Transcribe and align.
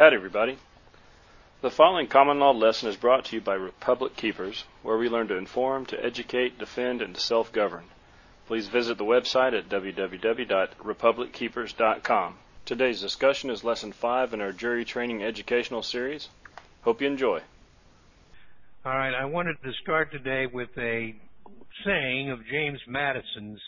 Howdy, 0.00 0.16
everybody. 0.16 0.56
The 1.60 1.70
following 1.70 2.06
common 2.06 2.38
law 2.38 2.52
lesson 2.52 2.88
is 2.88 2.96
brought 2.96 3.26
to 3.26 3.36
you 3.36 3.42
by 3.42 3.52
Republic 3.52 4.16
Keepers, 4.16 4.64
where 4.82 4.96
we 4.96 5.10
learn 5.10 5.28
to 5.28 5.36
inform, 5.36 5.84
to 5.84 6.02
educate, 6.02 6.58
defend, 6.58 7.02
and 7.02 7.14
to 7.14 7.20
self 7.20 7.52
govern. 7.52 7.84
Please 8.46 8.68
visit 8.68 8.96
the 8.96 9.04
website 9.04 9.52
at 9.52 9.68
www.republickeepers.com. 9.68 12.38
Today's 12.64 13.02
discussion 13.02 13.50
is 13.50 13.62
Lesson 13.62 13.92
5 13.92 14.32
in 14.32 14.40
our 14.40 14.52
Jury 14.52 14.86
Training 14.86 15.22
Educational 15.22 15.82
Series. 15.82 16.30
Hope 16.80 17.02
you 17.02 17.06
enjoy. 17.06 17.42
All 18.86 18.96
right, 18.96 19.14
I 19.14 19.26
wanted 19.26 19.56
to 19.62 19.70
start 19.82 20.12
today 20.12 20.46
with 20.46 20.70
a 20.78 21.14
saying 21.84 22.30
of 22.30 22.46
James 22.50 22.80
Madison's 22.88 23.60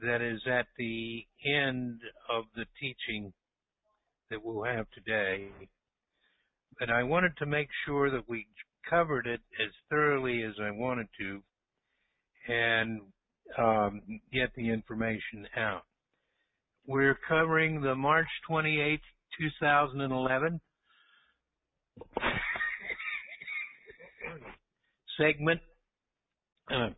that 0.00 0.22
is 0.22 0.40
at 0.46 0.68
the 0.78 1.26
end 1.44 2.00
of 2.30 2.44
the 2.56 2.64
teaching 2.80 3.34
that 4.32 4.44
we'll 4.44 4.64
have 4.64 4.86
today. 4.90 5.48
But 6.80 6.90
I 6.90 7.04
wanted 7.04 7.36
to 7.38 7.46
make 7.46 7.68
sure 7.86 8.10
that 8.10 8.28
we 8.28 8.46
covered 8.88 9.26
it 9.26 9.40
as 9.64 9.70
thoroughly 9.88 10.42
as 10.42 10.54
I 10.60 10.70
wanted 10.70 11.06
to 11.20 11.42
and 12.48 13.00
um, 13.58 14.00
get 14.32 14.50
the 14.56 14.70
information 14.70 15.46
out. 15.56 15.82
We're 16.86 17.18
covering 17.28 17.82
the 17.82 17.94
March 17.94 18.26
28, 18.48 19.00
2011 19.38 20.60
segment 25.18 25.60
uh, 26.70 26.88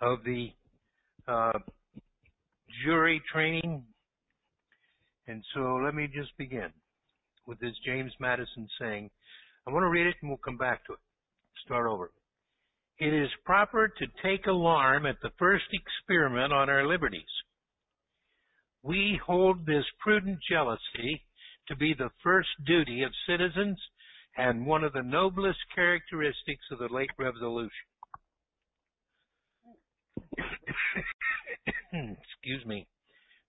of 0.00 0.24
the 0.24 0.48
uh, 1.28 1.52
jury 2.84 3.22
training. 3.32 3.84
And 5.26 5.42
so 5.54 5.76
let 5.84 5.94
me 5.94 6.08
just 6.12 6.36
begin 6.36 6.70
with 7.46 7.60
this 7.60 7.74
James 7.84 8.12
Madison 8.20 8.68
saying. 8.80 9.10
I 9.66 9.70
want 9.70 9.84
to 9.84 9.88
read 9.88 10.06
it 10.06 10.16
and 10.20 10.30
we'll 10.30 10.38
come 10.38 10.56
back 10.56 10.84
to 10.86 10.94
it. 10.94 10.98
Start 11.64 11.86
over. 11.86 12.10
It 12.98 13.14
is 13.14 13.30
proper 13.44 13.88
to 13.88 14.06
take 14.22 14.46
alarm 14.46 15.06
at 15.06 15.16
the 15.22 15.30
first 15.38 15.64
experiment 15.72 16.52
on 16.52 16.68
our 16.68 16.86
liberties. 16.86 17.22
We 18.82 19.20
hold 19.24 19.64
this 19.64 19.84
prudent 20.00 20.38
jealousy 20.50 21.24
to 21.68 21.76
be 21.76 21.94
the 21.94 22.10
first 22.22 22.48
duty 22.66 23.02
of 23.02 23.12
citizens 23.28 23.78
and 24.36 24.66
one 24.66 24.82
of 24.82 24.92
the 24.92 25.02
noblest 25.02 25.58
characteristics 25.74 26.64
of 26.72 26.78
the 26.78 26.88
late 26.92 27.10
revolution. 27.18 27.70
Excuse 31.92 32.66
me. 32.66 32.86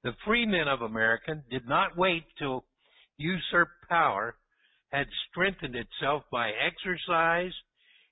The 0.03 0.13
free 0.25 0.45
men 0.45 0.67
of 0.67 0.81
America 0.81 1.41
did 1.49 1.67
not 1.67 1.97
wait 1.97 2.23
till 2.37 2.65
usurped 3.17 3.87
power 3.89 4.35
had 4.91 5.07
strengthened 5.29 5.75
itself 5.75 6.23
by 6.31 6.51
exercise 6.51 7.53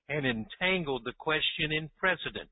and 0.08 0.26
entangled 0.26 1.02
the 1.04 1.12
question 1.18 1.70
in 1.70 1.90
precedents. 1.98 2.50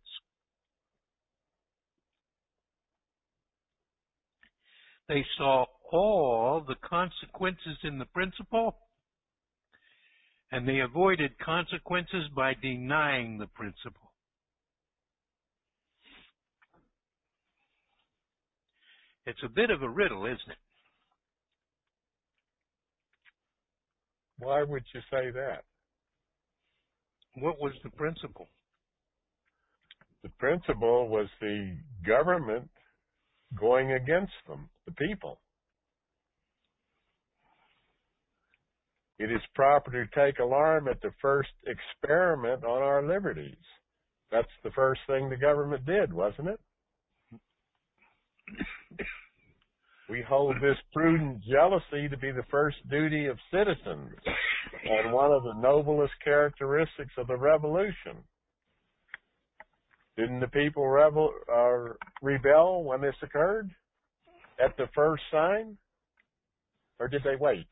They 5.09 5.25
saw 5.37 5.65
all 5.91 6.61
the 6.61 6.77
consequences 6.77 7.79
in 7.83 7.99
the 7.99 8.05
principle 8.05 8.77
and 10.53 10.69
they 10.69 10.81
avoided 10.81 11.39
consequences 11.39 12.29
by 12.35 12.55
denying 12.55 13.39
the 13.39 13.47
principle. 13.47 14.10
It's 19.31 19.45
a 19.45 19.49
bit 19.49 19.71
of 19.71 19.81
a 19.81 19.89
riddle, 19.89 20.27
isn't 20.27 20.51
it? 20.51 20.59
Why 24.39 24.65
would 24.65 24.83
you 24.93 25.01
say 25.03 25.31
that? 25.31 25.63
What 27.37 27.61
was 27.61 27.73
the 27.85 27.91
principle? 27.91 28.49
The 30.25 30.31
principle 30.31 31.09
was 31.09 31.29
the 31.41 31.77
government 32.05 32.69
going 33.57 33.93
against 33.93 34.33
them, 34.49 34.69
the 34.87 34.93
people. 34.95 35.41
It 39.21 39.31
is 39.31 39.41
proper 39.55 39.93
to 39.93 40.07
take 40.13 40.41
alarm 40.41 40.89
at 40.89 41.01
the 41.03 41.13
first 41.23 41.51
experiment 41.69 42.65
on 42.65 42.83
our 42.83 43.07
liberties. 43.07 43.55
That's 44.33 44.49
the 44.65 44.73
first 44.73 45.03
thing 45.07 45.31
the 45.31 45.37
government 45.37 45.87
did, 45.87 46.13
wasn't 46.13 46.49
it? 46.49 46.61
We 50.11 50.25
hold 50.29 50.57
this 50.57 50.77
prudent 50.93 51.41
jealousy 51.45 52.09
to 52.09 52.17
be 52.17 52.33
the 52.33 52.43
first 52.51 52.77
duty 52.91 53.27
of 53.27 53.39
citizens 53.53 54.11
and 54.85 55.13
one 55.13 55.31
of 55.31 55.45
the 55.45 55.55
noblest 55.55 56.15
characteristics 56.25 57.13
of 57.17 57.29
the 57.29 57.37
revolution. 57.37 58.25
Didn't 60.17 60.41
the 60.41 60.49
people 60.49 60.89
rebel, 60.89 61.33
uh, 61.51 61.95
rebel 62.23 62.83
when 62.83 63.01
this 63.01 63.15
occurred 63.23 63.71
at 64.63 64.77
the 64.77 64.89
first 64.97 65.23
sign? 65.31 65.79
Or 66.99 67.07
did 67.07 67.23
they 67.23 67.37
wait? 67.39 67.67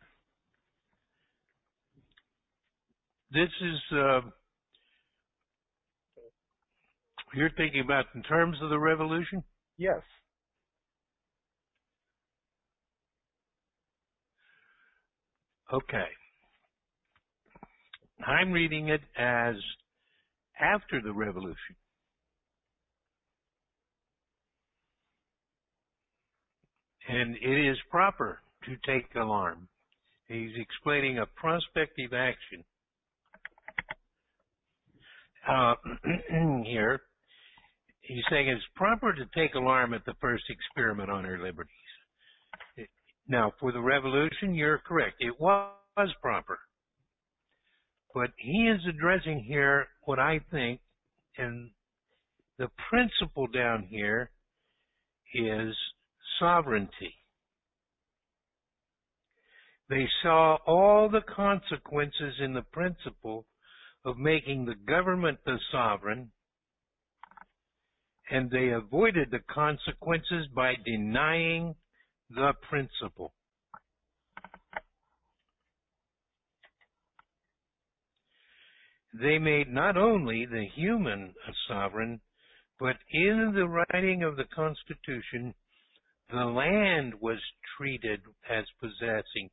This 3.33 3.51
is, 3.61 3.99
uh, 3.99 4.21
you're 7.35 7.51
thinking 7.57 7.81
about 7.85 8.07
in 8.15 8.23
terms 8.23 8.57
of 8.63 8.71
the 8.71 8.79
revolution? 8.79 9.43
Yes. 9.77 10.01
Okay. 15.73 16.09
I'm 18.27 18.53
reading 18.53 18.89
it 18.89 19.03
as 19.17 19.55
after 20.61 21.01
the 21.03 21.13
revolution. 21.13 21.77
And 27.09 27.37
it 27.37 27.71
is 27.71 27.77
proper 27.91 28.41
to 28.65 28.77
take 28.87 29.15
alarm. 29.15 29.69
He's 30.27 30.51
explaining 30.57 31.19
a 31.19 31.27
prospective 31.27 32.13
action 32.13 32.65
uh, 35.49 35.75
here. 36.65 37.01
He's 38.01 38.25
saying 38.31 38.49
it's 38.49 38.63
proper 38.75 39.13
to 39.13 39.25
take 39.35 39.55
alarm 39.55 39.95
at 39.95 40.05
the 40.05 40.15
first 40.21 40.45
experiment 40.49 41.11
on 41.11 41.25
our 41.25 41.39
liberties. 41.39 41.73
Now, 43.29 43.53
for 43.61 43.73
the 43.73 43.81
revolution, 43.81 44.55
you're 44.55 44.79
correct. 44.79 45.17
It 45.21 45.39
was 45.39 45.77
proper. 46.23 46.59
But 48.15 48.31
he 48.39 48.69
is 48.69 48.81
addressing 48.89 49.45
here 49.45 49.89
what 50.05 50.19
I 50.19 50.41
think, 50.51 50.81
and 51.37 51.71
the 52.59 52.69
principle 52.89 53.47
down 53.47 53.87
here 53.91 54.31
is 55.35 55.77
sovereignty. 56.41 57.15
They 59.91 60.07
saw 60.23 60.57
all 60.67 61.09
the 61.09 61.21
consequences 61.21 62.35
in 62.41 62.55
the 62.55 62.63
principle 62.63 63.47
of 64.05 64.19
making 64.19 64.65
the 64.65 64.75
government 64.75 65.39
the 65.45 65.59
sovereign, 65.71 66.31
and 68.31 68.51
they 68.51 68.71
avoided 68.71 69.31
the 69.31 69.41
consequences 69.51 70.47
by 70.55 70.75
denying 70.85 71.75
the 72.31 72.53
principle. 72.69 73.33
They 79.15 79.39
made 79.39 79.69
not 79.69 79.97
only 79.97 80.47
the 80.47 80.67
human 80.75 81.35
a 81.49 81.53
sovereign, 81.67 82.21
but 82.79 82.97
in 83.11 83.53
the 83.55 83.67
writing 83.67 84.23
of 84.23 84.37
the 84.37 84.45
Constitution, 84.45 85.55
the 86.31 86.45
land 86.45 87.15
was 87.21 87.39
treated 87.77 88.21
as 88.49 88.65
possessing 88.81 89.49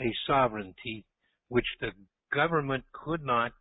a 0.00 0.12
sovereignty 0.26 1.04
which 1.48 1.66
the 1.80 1.90
government 2.32 2.84
could 2.92 3.22
not 3.22 3.52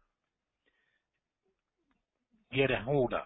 get 2.53 2.71
a 2.71 2.81
hold 2.83 3.13
of. 3.13 3.25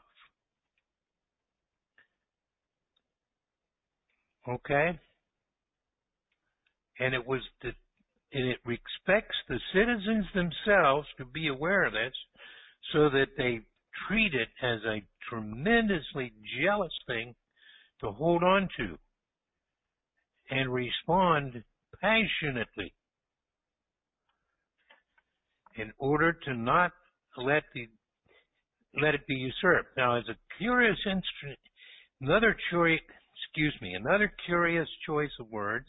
Okay? 4.48 5.00
And 7.00 7.13
it 7.13 7.25
was 7.25 7.42
the 7.62 7.72
and 8.31 8.48
it 8.48 8.60
expects 8.68 9.36
the 9.48 9.60
citizens 9.74 10.25
themselves 10.36 11.07
to 11.18 11.25
be 11.25 11.48
aware 11.48 11.86
of 11.86 11.94
this 11.94 12.13
so 12.94 13.10
that 13.10 13.30
they 13.38 13.62
treat 14.07 14.36
it 14.36 14.50
as 14.62 14.80
a 14.86 15.04
tremendously 15.28 16.31
jealous 16.62 16.94
thing 17.07 17.34
to 18.01 18.12
hold 18.12 18.44
on 18.44 18.69
to 18.78 18.98
and 20.51 20.72
respond 20.72 21.63
passionately 22.00 22.94
in 25.75 25.92
order 25.98 26.34
to 26.34 26.54
not 26.54 26.92
let 27.38 27.63
the 27.74 27.88
let 29.01 29.13
it 29.13 29.25
be 29.28 29.36
usurped. 29.36 29.96
Now, 29.98 30.18
as 30.18 30.24
a 30.30 30.38
curious 30.57 30.98
instrument, 31.06 31.60
another 32.22 32.56
curious, 32.69 33.01
excuse 33.46 33.75
me, 33.81 33.94
another 33.94 34.31
curious 34.46 34.88
choice 35.06 35.31
of 35.40 35.50
words 35.50 35.86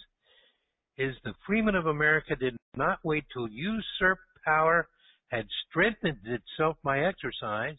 is 1.01 1.17
the 1.25 1.33
freemen 1.47 1.75
of 1.75 1.87
America 1.87 2.37
did 2.37 2.55
not 2.77 2.99
wait 3.03 3.25
till 3.33 3.49
usurped 3.49 4.21
power 4.45 4.87
had 5.29 5.47
strengthened 5.67 6.19
itself 6.25 6.77
by 6.85 6.99
exercise 7.01 7.79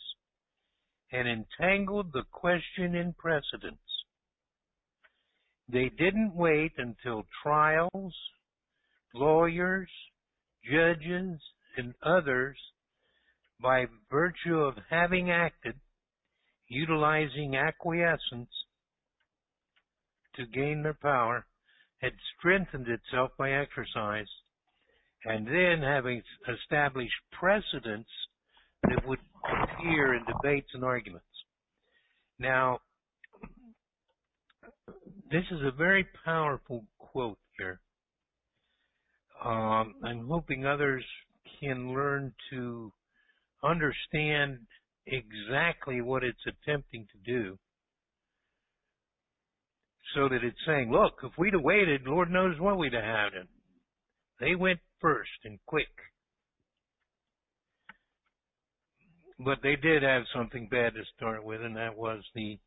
and 1.11 1.27
entangled 1.27 2.11
the 2.13 2.23
question 2.31 2.95
in 2.95 3.13
precedence. 3.13 3.77
They 5.71 5.91
didn't 5.99 6.33
wait 6.33 6.71
until 6.79 7.27
trials, 7.43 8.15
lawyers, 9.13 9.89
judges, 10.65 11.39
and 11.77 11.93
others, 12.01 12.57
by 13.61 13.85
virtue 14.09 14.57
of 14.57 14.73
having 14.89 15.29
acted, 15.29 15.75
utilizing 16.67 17.55
acquiescence 17.55 18.49
to 20.35 20.45
gain 20.47 20.81
their 20.81 20.95
power, 20.95 21.45
had 22.01 22.13
strengthened 22.37 22.87
itself 22.87 23.31
by 23.37 23.51
exercise, 23.51 24.27
and 25.25 25.45
then 25.47 25.81
having 25.83 26.21
established 26.49 27.13
precedents 27.31 28.09
that 28.83 29.07
would 29.07 29.19
appear 29.45 30.15
in 30.15 30.23
debates 30.25 30.69
and 30.73 30.83
arguments. 30.83 31.25
Now, 32.39 32.79
this 35.31 35.43
is 35.51 35.61
a 35.63 35.71
very 35.71 36.05
powerful 36.25 36.85
quote 36.97 37.37
here. 37.57 37.79
Um, 39.43 39.95
I'm 40.03 40.27
hoping 40.27 40.65
others 40.65 41.05
can 41.59 41.93
learn 41.93 42.33
to 42.51 42.91
understand 43.63 44.59
exactly 45.05 46.01
what 46.01 46.23
it's 46.23 46.45
attempting 46.47 47.07
to 47.11 47.31
do 47.31 47.59
so 50.15 50.29
that 50.29 50.43
it's 50.43 50.57
saying, 50.65 50.91
look, 50.91 51.13
if 51.23 51.31
we'd 51.37 51.53
have 51.53 51.61
waited, 51.61 52.01
Lord 52.05 52.29
knows 52.29 52.59
what 52.59 52.77
we'd 52.77 52.93
have 52.93 53.03
had. 53.03 53.29
They 54.39 54.55
went 54.55 54.79
first 54.99 55.29
and 55.43 55.59
quick. 55.65 55.87
But 59.39 59.59
they 59.63 59.75
did 59.75 60.03
have 60.03 60.23
something 60.35 60.67
bad 60.69 60.93
to 60.93 61.01
start 61.15 61.43
with, 61.43 61.61
and 61.61 61.75
that 61.75 61.97
was 61.97 62.23
the 62.35 62.59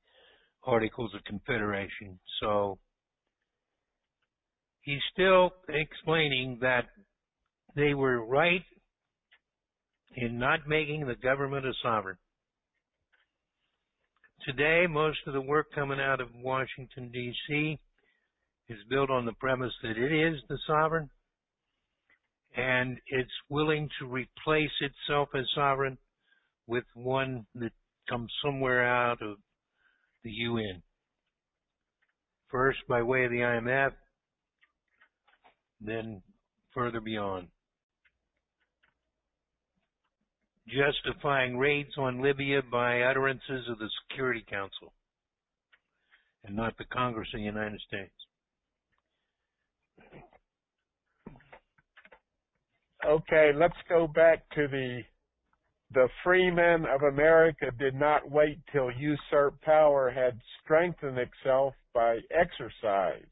Articles 0.64 1.14
of 1.14 1.24
Confederation. 1.24 2.18
So 2.40 2.78
he's 4.80 5.02
still 5.12 5.50
explaining 5.68 6.58
that 6.62 6.86
they 7.76 7.94
were 7.94 8.24
right 8.24 8.64
in 10.16 10.38
not 10.38 10.66
making 10.66 11.06
the 11.06 11.16
government 11.16 11.66
a 11.66 11.72
sovereign. 11.82 12.16
Today, 14.46 14.84
most 14.86 15.20
of 15.26 15.32
the 15.32 15.40
work 15.40 15.68
coming 15.74 15.98
out 15.98 16.20
of 16.20 16.28
Washington, 16.34 17.10
D.C. 17.10 17.78
is 18.68 18.78
built 18.90 19.08
on 19.08 19.24
the 19.24 19.32
premise 19.32 19.72
that 19.82 19.96
it 19.96 20.12
is 20.12 20.38
the 20.50 20.58
sovereign 20.66 21.08
and 22.54 22.98
it's 23.06 23.32
willing 23.48 23.88
to 23.98 24.06
replace 24.06 24.70
itself 24.80 25.30
as 25.34 25.46
sovereign 25.54 25.96
with 26.66 26.84
one 26.92 27.46
that 27.54 27.72
comes 28.06 28.30
somewhere 28.44 28.86
out 28.86 29.22
of 29.22 29.38
the 30.24 30.30
UN. 30.30 30.82
First 32.50 32.80
by 32.86 33.02
way 33.02 33.24
of 33.24 33.30
the 33.30 33.38
IMF, 33.38 33.92
then 35.80 36.22
further 36.74 37.00
beyond. 37.00 37.48
Justifying 40.66 41.58
raids 41.58 41.90
on 41.98 42.22
Libya 42.22 42.62
by 42.70 43.02
utterances 43.02 43.68
of 43.68 43.78
the 43.78 43.88
Security 44.08 44.44
Council 44.48 44.92
and 46.44 46.56
not 46.56 46.76
the 46.78 46.84
Congress 46.84 47.28
of 47.34 47.40
the 47.40 47.44
United 47.44 47.80
States. 47.86 48.12
Okay, 53.06 53.50
let's 53.54 53.76
go 53.88 54.06
back 54.06 54.48
to 54.54 54.66
the 54.68 55.02
the 55.92 56.08
freemen 56.24 56.86
of 56.86 57.02
America 57.02 57.66
did 57.78 57.94
not 57.94 58.28
wait 58.28 58.58
till 58.72 58.90
usurped 58.90 59.62
power 59.62 60.10
had 60.10 60.40
strengthened 60.62 61.18
itself 61.18 61.74
by 61.92 62.18
exercise 62.32 63.22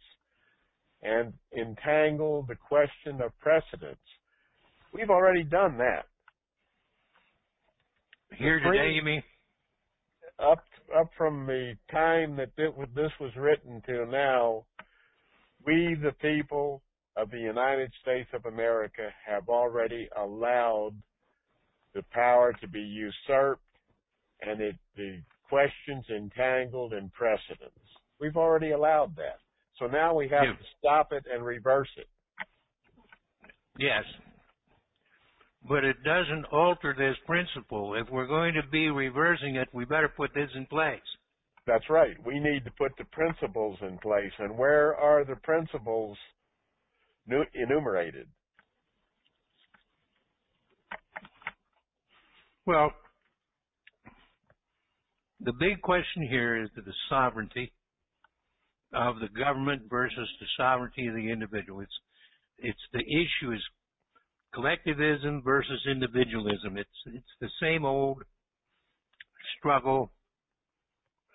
and 1.02 1.32
entangled 1.58 2.46
the 2.46 2.54
question 2.54 3.20
of 3.20 3.36
precedence. 3.40 3.98
We've 4.92 5.10
already 5.10 5.42
done 5.42 5.76
that. 5.78 6.06
Here 8.38 8.60
today, 8.60 8.90
you 8.92 9.02
mean? 9.02 9.22
Up 10.38 10.64
up 10.96 11.10
from 11.16 11.46
the 11.46 11.74
time 11.90 12.36
that 12.36 12.50
this 12.56 13.12
was 13.20 13.30
written 13.36 13.82
till 13.86 14.06
now, 14.06 14.64
we 15.64 15.96
the 16.02 16.12
people 16.20 16.82
of 17.16 17.30
the 17.30 17.38
United 17.38 17.92
States 18.02 18.28
of 18.32 18.46
America 18.46 19.08
have 19.26 19.48
already 19.48 20.08
allowed 20.16 20.94
the 21.94 22.02
power 22.10 22.52
to 22.60 22.68
be 22.68 22.80
usurped 22.80 23.62
and 24.40 24.60
it, 24.60 24.76
the 24.96 25.22
questions 25.48 26.04
entangled 26.10 26.92
in 26.94 27.10
precedence. 27.10 27.72
We've 28.18 28.36
already 28.36 28.72
allowed 28.72 29.14
that. 29.16 29.38
So 29.78 29.86
now 29.86 30.14
we 30.14 30.28
have 30.28 30.44
Yeah. 30.44 30.56
to 30.56 30.64
stop 30.78 31.12
it 31.12 31.26
and 31.30 31.44
reverse 31.44 31.90
it. 31.96 32.08
Yes. 33.78 34.04
But 35.68 35.84
it 35.84 35.96
doesn't 36.02 36.46
alter 36.52 36.94
this 36.96 37.16
principle. 37.26 37.94
If 37.94 38.10
we're 38.10 38.26
going 38.26 38.54
to 38.54 38.68
be 38.70 38.90
reversing 38.90 39.56
it, 39.56 39.68
we 39.72 39.84
better 39.84 40.12
put 40.14 40.34
this 40.34 40.50
in 40.56 40.66
place. 40.66 41.00
That's 41.66 41.88
right. 41.88 42.16
We 42.26 42.40
need 42.40 42.64
to 42.64 42.72
put 42.72 42.92
the 42.98 43.04
principles 43.04 43.78
in 43.82 43.98
place. 43.98 44.32
And 44.38 44.58
where 44.58 44.96
are 44.96 45.24
the 45.24 45.36
principles 45.36 46.18
enumerated? 47.54 48.26
Well, 52.66 52.92
the 55.40 55.52
big 55.58 55.80
question 55.82 56.26
here 56.28 56.62
is 56.62 56.70
the 56.74 56.82
sovereignty 57.08 57.72
of 58.92 59.16
the 59.20 59.28
government 59.28 59.82
versus 59.88 60.28
the 60.40 60.46
sovereignty 60.56 61.06
of 61.06 61.14
the 61.14 61.30
individual. 61.30 61.80
It's, 61.80 61.98
it's 62.58 62.78
the 62.92 63.00
issue 63.00 63.52
is 63.52 63.62
collectivism 64.54 65.42
versus 65.44 65.80
individualism. 65.90 66.76
It's, 66.76 66.88
it's 67.06 67.24
the 67.40 67.48
same 67.60 67.84
old 67.84 68.22
struggle, 69.58 70.10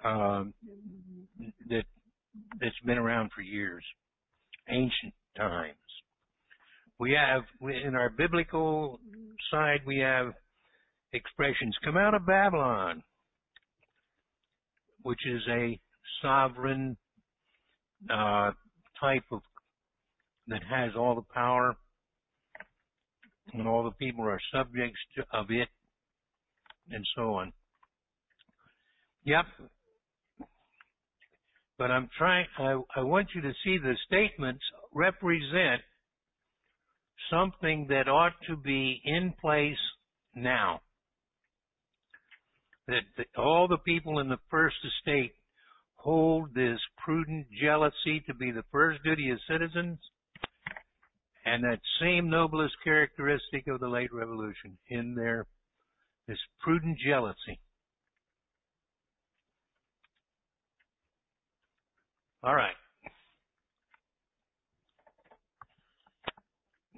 um, 0.04 0.54
that, 1.70 1.84
that's 2.60 2.80
been 2.86 2.98
around 2.98 3.32
for 3.36 3.42
years. 3.42 3.84
Ancient 4.70 5.14
times. 5.36 5.76
We 7.00 7.12
have, 7.12 7.44
in 7.62 7.96
our 7.96 8.10
biblical 8.10 9.00
side, 9.52 9.82
we 9.86 10.00
have 10.00 10.34
expressions 11.14 11.76
come 11.84 11.98
out 11.98 12.14
of 12.14 12.26
Babylon, 12.26 13.04
which 15.04 15.26
is 15.26 15.42
a 15.50 15.80
sovereign 16.22 16.98
uh, 18.12 18.52
type 19.00 19.24
of 19.32 19.42
that 20.48 20.62
has 20.70 20.92
all 20.98 21.16
the 21.16 21.34
power 21.34 21.76
and 23.54 23.68
all 23.68 23.84
the 23.84 23.92
people 23.92 24.26
are 24.26 24.40
subjects 24.54 25.00
to, 25.16 25.26
of 25.34 25.48
it 25.50 25.68
and 26.90 27.06
so 27.16 27.36
on. 27.36 27.54
Yep. 29.26 29.46
But 31.78 31.92
I'm 31.92 32.10
trying, 32.18 32.46
I, 32.58 32.82
I 32.96 33.02
want 33.02 33.30
you 33.36 33.42
to 33.42 33.52
see 33.64 33.78
the 33.78 33.96
statements 34.08 34.64
represent 34.94 35.82
something 37.30 37.88
that 37.90 38.08
ought 38.08 38.34
to 38.48 38.56
be 38.56 39.02
in 39.04 39.34
place 39.40 39.78
now 40.36 40.82
that 42.88 43.02
the, 43.18 43.26
all 43.38 43.68
the 43.68 43.78
people 43.78 44.20
in 44.20 44.30
the 44.30 44.40
first 44.50 44.78
estate 44.86 45.34
hold 45.96 46.54
this 46.56 46.80
prudent 47.04 47.48
jealousy 47.62 48.24
to 48.28 48.34
be 48.34 48.52
the 48.52 48.64
first 48.72 49.04
duty 49.04 49.30
of 49.30 49.40
citizens 49.50 50.00
and 51.48 51.64
that 51.64 51.80
same 52.02 52.30
noblest 52.30 52.74
characteristic 52.84 53.68
of 53.68 53.80
the 53.80 53.88
late 53.88 54.14
revolution 54.14 54.78
in 54.90 55.16
their 55.16 55.46
this 56.28 56.38
prudent 56.60 56.98
jealousy. 57.00 57.58
All 62.44 62.54
right. 62.54 62.76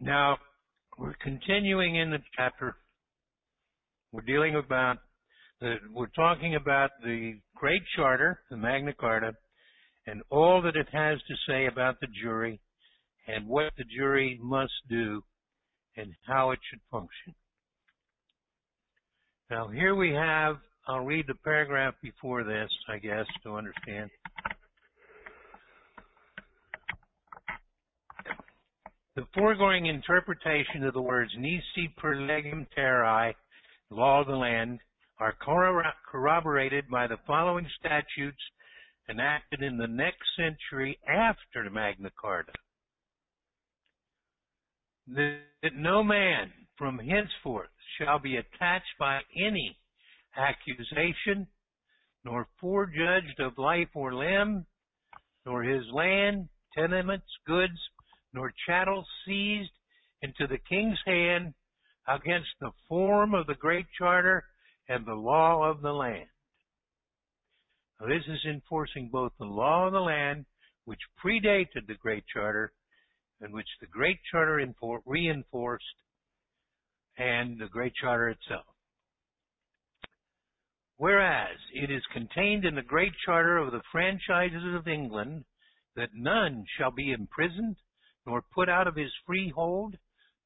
Now, 0.02 0.38
we're 0.98 1.16
continuing 1.22 1.98
in 1.98 2.10
the 2.10 2.18
chapter. 2.36 2.76
We're 4.12 4.22
dealing 4.22 4.56
about 4.56 4.98
the, 5.62 5.76
we're 5.94 6.08
talking 6.08 6.56
about 6.56 6.90
the 7.04 7.34
Great 7.56 7.84
Charter, 7.96 8.42
the 8.50 8.58
Magna 8.58 8.94
Carta, 8.94 9.34
and 10.08 10.24
all 10.32 10.64
that 10.64 10.76
it 10.76 10.88
has 10.92 11.20
to 11.28 11.36
say 11.48 11.68
about 11.68 12.00
the 12.00 12.08
jury 12.24 12.60
and 13.30 13.48
what 13.48 13.72
the 13.78 13.84
jury 13.84 14.40
must 14.42 14.74
do 14.90 15.22
and 15.96 16.14
how 16.26 16.52
it 16.52 16.60
should 16.70 16.80
function. 16.90 17.36
Now 19.50 19.68
here 19.68 19.96
we 19.96 20.12
have, 20.14 20.58
I'll 20.88 21.06
read 21.06 21.26
the 21.28 21.36
paragraph 21.44 21.94
before 22.02 22.44
this, 22.44 22.70
I 22.88 22.98
guess, 22.98 23.26
to 23.44 23.56
understand. 23.56 24.10
The 29.16 29.26
foregoing 29.34 29.88
interpretation 29.88 30.84
of 30.86 30.94
the 30.94 31.02
words 31.02 31.32
nisi 31.38 31.94
per 31.98 32.16
legem 32.16 32.68
terrae, 32.76 33.34
law 33.90 34.22
of 34.22 34.28
the 34.28 34.36
land, 34.36 34.80
are 35.20 35.36
corroborated 36.10 36.90
by 36.90 37.06
the 37.06 37.18
following 37.28 37.68
statutes 37.80 38.42
enacted 39.10 39.62
in 39.62 39.78
the 39.78 39.88
next 39.88 40.24
century 40.38 40.98
after 41.08 41.70
Magna 41.70 42.10
Carta. 42.20 42.54
That 45.16 45.74
no 45.76 46.04
man 46.04 46.52
from 46.78 47.00
henceforth 47.00 47.70
shall 47.98 48.20
be 48.20 48.38
attached 48.38 48.98
by 49.00 49.22
any 49.36 49.78
accusation, 50.38 51.48
nor 52.24 52.48
forejudged 52.60 53.40
of 53.40 53.58
life 53.58 53.90
or 53.96 54.14
limb, 54.14 54.66
nor 55.46 55.64
his 55.64 55.84
land, 55.92 56.50
tenements, 56.78 57.26
goods, 57.48 57.80
nor 58.34 58.54
chattels 58.68 59.08
seized 59.26 59.72
into 60.22 60.46
the 60.48 60.60
king's 60.60 61.00
hand 61.06 61.54
against 62.08 62.50
the 62.60 62.72
form 62.88 63.34
of 63.34 63.48
the 63.48 63.56
Great 63.56 63.88
Charter 63.98 64.46
and 64.88 65.06
the 65.06 65.16
law 65.16 65.64
of 65.64 65.82
the 65.82 65.94
land. 65.94 66.30
Now, 68.00 68.08
this 68.08 68.24
is 68.28 68.46
enforcing 68.46 69.10
both 69.10 69.32
the 69.40 69.46
law 69.46 69.88
of 69.88 69.94
the 69.94 70.00
land, 70.00 70.46
which 70.86 71.00
predated 71.24 71.88
the 71.88 71.96
Great 71.96 72.26
Charter, 72.32 72.74
and 73.42 73.54
which 73.54 73.68
the 73.80 73.88
Great 73.88 74.20
Charter 74.32 74.62
reinforced, 75.06 75.86
and 77.18 77.60
the 77.60 77.68
Great 77.68 77.94
Charter 77.96 78.30
itself. 78.30 78.66
Whereas 80.98 81.58
it 81.74 81.90
is 81.90 82.04
contained 82.12 82.66
in 82.66 82.76
the 82.76 82.82
Great 82.82 83.14
Charter 83.26 83.58
of 83.58 83.72
the 83.72 83.82
Franchises 83.92 84.76
of 84.76 84.88
England 84.88 85.46
that 85.96 86.10
none 86.14 86.66
shall 86.78 86.92
be 86.92 87.12
imprisoned, 87.12 87.78
nor 88.26 88.42
put 88.54 88.68
out 88.68 88.88
of 88.88 88.96
his 88.96 89.12
freehold, 89.26 89.96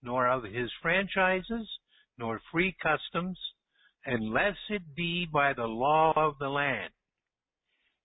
nor 0.01 0.27
of 0.27 0.43
his 0.43 0.71
franchises, 0.81 1.67
nor 2.17 2.39
free 2.51 2.75
customs, 2.81 3.39
unless 4.05 4.57
it 4.69 4.95
be 4.95 5.25
by 5.25 5.53
the 5.53 5.65
law 5.65 6.13
of 6.15 6.37
the 6.39 6.49
land. 6.49 6.93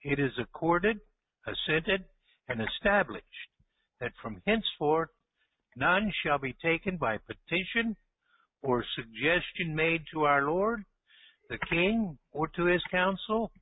It 0.03 0.19
is 0.19 0.33
accorded, 0.39 0.99
assented, 1.47 2.05
and 2.49 2.63
established 2.63 3.25
that 4.01 4.13
from 4.23 4.43
henceforth 4.47 5.11
none 5.77 6.13
shall 6.23 6.39
be 6.39 6.55
taken 6.63 6.97
by 6.97 7.19
petition 7.19 7.97
or 8.63 8.85
suggestion 8.97 9.75
made 9.75 10.03
to 10.13 10.25
our 10.25 10.43
Lord, 10.43 10.85
the 11.49 11.59
King, 11.71 12.19
or 12.33 12.49
to 12.49 12.65
his 12.65 12.83
council, 12.91 13.53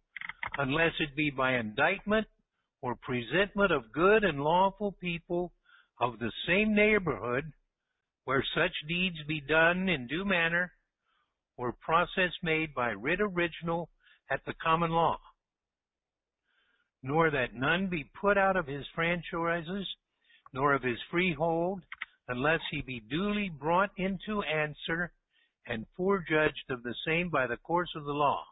unless 0.59 0.93
it 1.01 1.15
be 1.17 1.31
by 1.31 1.57
indictment 1.57 2.27
or 2.81 2.95
presentment 2.95 3.73
of 3.73 3.93
good 3.93 4.25
and 4.25 4.41
lawful 4.41 4.93
people 5.01 5.53
of 6.01 6.19
the 6.19 6.33
same 6.47 6.75
neighborhood, 6.75 7.53
where 8.25 8.45
such 8.55 8.73
deeds 8.89 9.17
be 9.29 9.41
done 9.41 9.89
in 9.89 10.07
due 10.07 10.25
manner, 10.25 10.73
or 11.57 11.73
process 11.73 12.33
made 12.43 12.75
by 12.75 12.91
writ 12.91 13.21
original 13.21 13.89
at 14.31 14.41
the 14.47 14.55
common 14.63 14.91
law, 14.91 15.19
nor 17.03 17.31
that 17.31 17.55
none 17.55 17.89
be 17.89 18.11
put 18.21 18.37
out 18.37 18.57
of 18.57 18.67
his 18.67 18.85
franchises, 18.95 19.87
nor 20.57 20.73
of 20.73 20.83
his 20.83 20.99
freehold, 21.11 21.83
unless 22.29 22.61
he 22.71 22.81
be 22.81 23.03
duly 23.11 23.51
brought 23.51 23.91
into 23.99 24.43
answer 24.43 25.13
and 25.67 25.85
forejudged 25.97 26.71
of 26.71 26.83
the 26.83 26.95
same 27.07 27.29
by 27.29 27.47
the 27.47 27.59
course 27.59 27.91
of 27.95 28.05
the 28.05 28.13
law. 28.13 28.43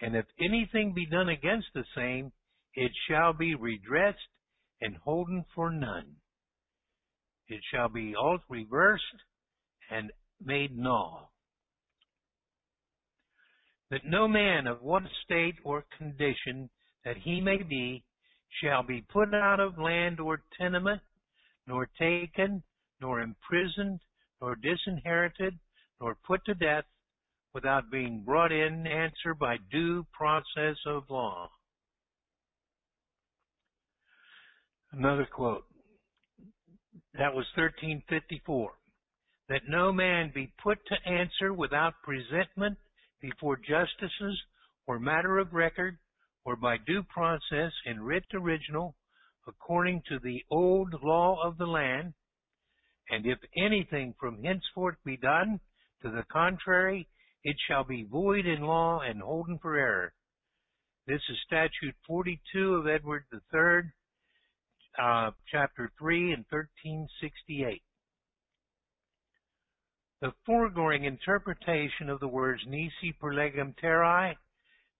And 0.00 0.16
if 0.16 0.26
anything 0.40 0.92
be 0.92 1.06
done 1.06 1.28
against 1.28 1.68
the 1.72 1.84
same, 1.96 2.32
it 2.74 2.90
shall 3.08 3.32
be 3.32 3.54
redressed 3.54 4.18
and 4.80 4.96
holden 4.96 5.44
for 5.54 5.70
none. 5.70 6.16
It 7.46 7.60
shall 7.72 7.88
be 7.88 8.14
all 8.16 8.38
reversed 8.48 9.04
and 9.88 10.10
made 10.44 10.76
null. 10.76 11.30
That 13.90 14.04
no 14.04 14.26
man 14.26 14.66
of 14.66 14.82
what 14.82 15.02
state 15.24 15.56
or 15.64 15.84
condition 15.96 16.70
that 17.04 17.18
he 17.18 17.40
may 17.40 17.58
be 17.62 18.04
shall 18.60 18.82
be 18.82 19.04
put 19.12 19.34
out 19.34 19.60
of 19.60 19.78
land 19.78 20.20
or 20.20 20.42
tenement, 20.58 21.00
nor 21.66 21.88
taken, 21.98 22.62
nor 23.00 23.20
imprisoned, 23.20 24.00
nor 24.40 24.56
disinherited, 24.56 25.58
nor 26.00 26.16
put 26.26 26.44
to 26.44 26.54
death, 26.54 26.84
without 27.54 27.90
being 27.90 28.22
brought 28.24 28.52
in 28.52 28.86
answer 28.86 29.34
by 29.38 29.56
due 29.70 30.06
process 30.12 30.76
of 30.86 31.04
law. 31.10 31.50
Another 34.92 35.26
quote. 35.26 35.64
That 37.14 37.34
was 37.34 37.46
1354. 37.56 38.70
That 39.48 39.62
no 39.68 39.92
man 39.92 40.32
be 40.34 40.52
put 40.62 40.78
to 40.86 41.10
answer 41.10 41.52
without 41.52 41.94
presentment 42.02 42.78
before 43.20 43.56
justices 43.56 44.40
or 44.86 44.98
matter 44.98 45.38
of 45.38 45.52
record 45.52 45.98
or 46.44 46.56
by 46.56 46.76
due 46.76 47.02
process 47.02 47.72
in 47.86 48.02
writ 48.02 48.24
original 48.34 48.96
according 49.46 50.02
to 50.08 50.18
the 50.18 50.44
old 50.50 50.94
law 51.02 51.40
of 51.44 51.58
the 51.58 51.66
land, 51.66 52.14
and 53.10 53.26
if 53.26 53.38
anything 53.56 54.14
from 54.18 54.42
henceforth 54.42 54.96
be 55.04 55.16
done 55.16 55.60
to 56.02 56.10
the 56.10 56.24
contrary, 56.30 57.08
it 57.44 57.56
shall 57.66 57.84
be 57.84 58.04
void 58.04 58.46
in 58.46 58.62
law 58.62 59.00
and 59.00 59.20
holden 59.20 59.58
for 59.60 59.76
error. 59.76 60.12
This 61.06 61.20
is 61.28 61.36
statute 61.44 61.96
42 62.06 62.74
of 62.74 62.86
Edward 62.86 63.24
III, 63.32 63.90
uh, 64.98 65.30
chapter 65.50 65.90
3 65.98 66.32
and 66.32 66.44
1368. 66.48 67.82
The 70.20 70.32
foregoing 70.46 71.04
interpretation 71.04 72.08
of 72.08 72.20
the 72.20 72.28
words 72.28 72.62
nisi 72.68 73.12
per 73.20 73.34
legem 73.34 73.74
terrae, 73.82 74.36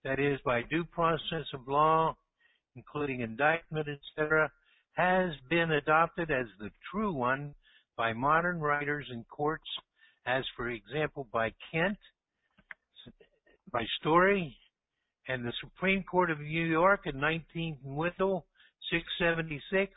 that 0.04 0.18
is, 0.18 0.38
by 0.44 0.62
due 0.62 0.84
process 0.84 1.46
of 1.54 1.68
law, 1.68 2.16
including 2.76 3.20
indictment, 3.20 3.86
etc., 3.88 4.50
has 4.94 5.30
been 5.48 5.70
adopted 5.70 6.30
as 6.30 6.46
the 6.58 6.70
true 6.90 7.12
one 7.12 7.54
by 7.96 8.12
modern 8.12 8.60
writers 8.60 9.06
and 9.10 9.26
courts, 9.28 9.68
as 10.26 10.44
for 10.56 10.68
example 10.68 11.26
by 11.32 11.52
Kent, 11.70 11.98
by 13.70 13.84
Story, 14.00 14.56
and 15.28 15.44
the 15.44 15.52
Supreme 15.60 16.02
Court 16.02 16.30
of 16.30 16.40
New 16.40 16.64
York 16.64 17.06
in 17.06 17.18
19 17.20 17.78
Wendell 17.84 18.46
676 18.90 19.92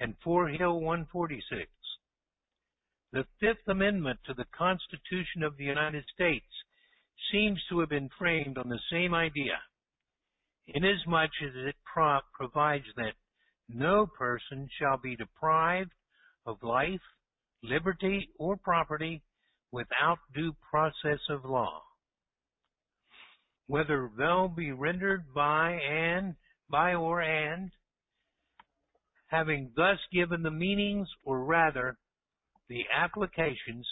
and 0.00 0.14
Fore 0.22 0.48
Hill 0.48 0.80
146. 0.80 1.68
The 3.12 3.24
Fifth 3.40 3.66
Amendment 3.66 4.20
to 4.26 4.34
the 4.34 4.46
Constitution 4.56 5.42
of 5.42 5.56
the 5.56 5.64
United 5.64 6.04
States 6.14 6.46
seems 7.32 7.60
to 7.68 7.80
have 7.80 7.88
been 7.88 8.10
framed 8.18 8.58
on 8.58 8.68
the 8.68 8.78
same 8.90 9.14
idea, 9.14 9.58
inasmuch 10.66 11.30
as 11.44 11.52
it 11.54 11.74
pro- 11.92 12.20
provides 12.32 12.84
that 12.96 13.14
no 13.68 14.06
person 14.06 14.68
shall 14.78 14.96
be 14.96 15.16
deprived 15.16 15.92
of 16.46 16.62
life, 16.62 17.00
liberty, 17.62 18.28
or 18.38 18.56
property 18.56 19.22
without 19.72 20.18
due 20.34 20.54
process 20.70 21.20
of 21.28 21.44
law. 21.44 21.82
Whether 23.66 24.10
they'll 24.16 24.48
be 24.48 24.72
rendered 24.72 25.32
by 25.32 25.72
and 25.72 26.34
by 26.68 26.94
or 26.94 27.20
and 27.22 27.70
having 29.28 29.70
thus 29.76 29.98
given 30.12 30.42
the 30.42 30.50
meanings, 30.50 31.08
or 31.24 31.44
rather, 31.44 31.96
the 32.68 32.84
applications 32.92 33.86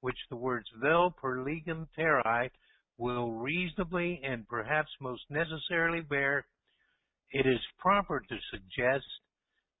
which 0.00 0.18
the 0.28 0.36
words 0.36 0.66
vel 0.82 1.10
per 1.10 1.38
legem 1.38 1.86
terrae 1.96 2.50
will 2.98 3.32
reasonably 3.32 4.20
and 4.22 4.46
perhaps 4.48 4.90
most 5.00 5.22
necessarily 5.30 6.00
bear, 6.00 6.46
it 7.30 7.46
is 7.46 7.60
proper 7.78 8.20
to 8.20 8.36
suggest 8.50 9.06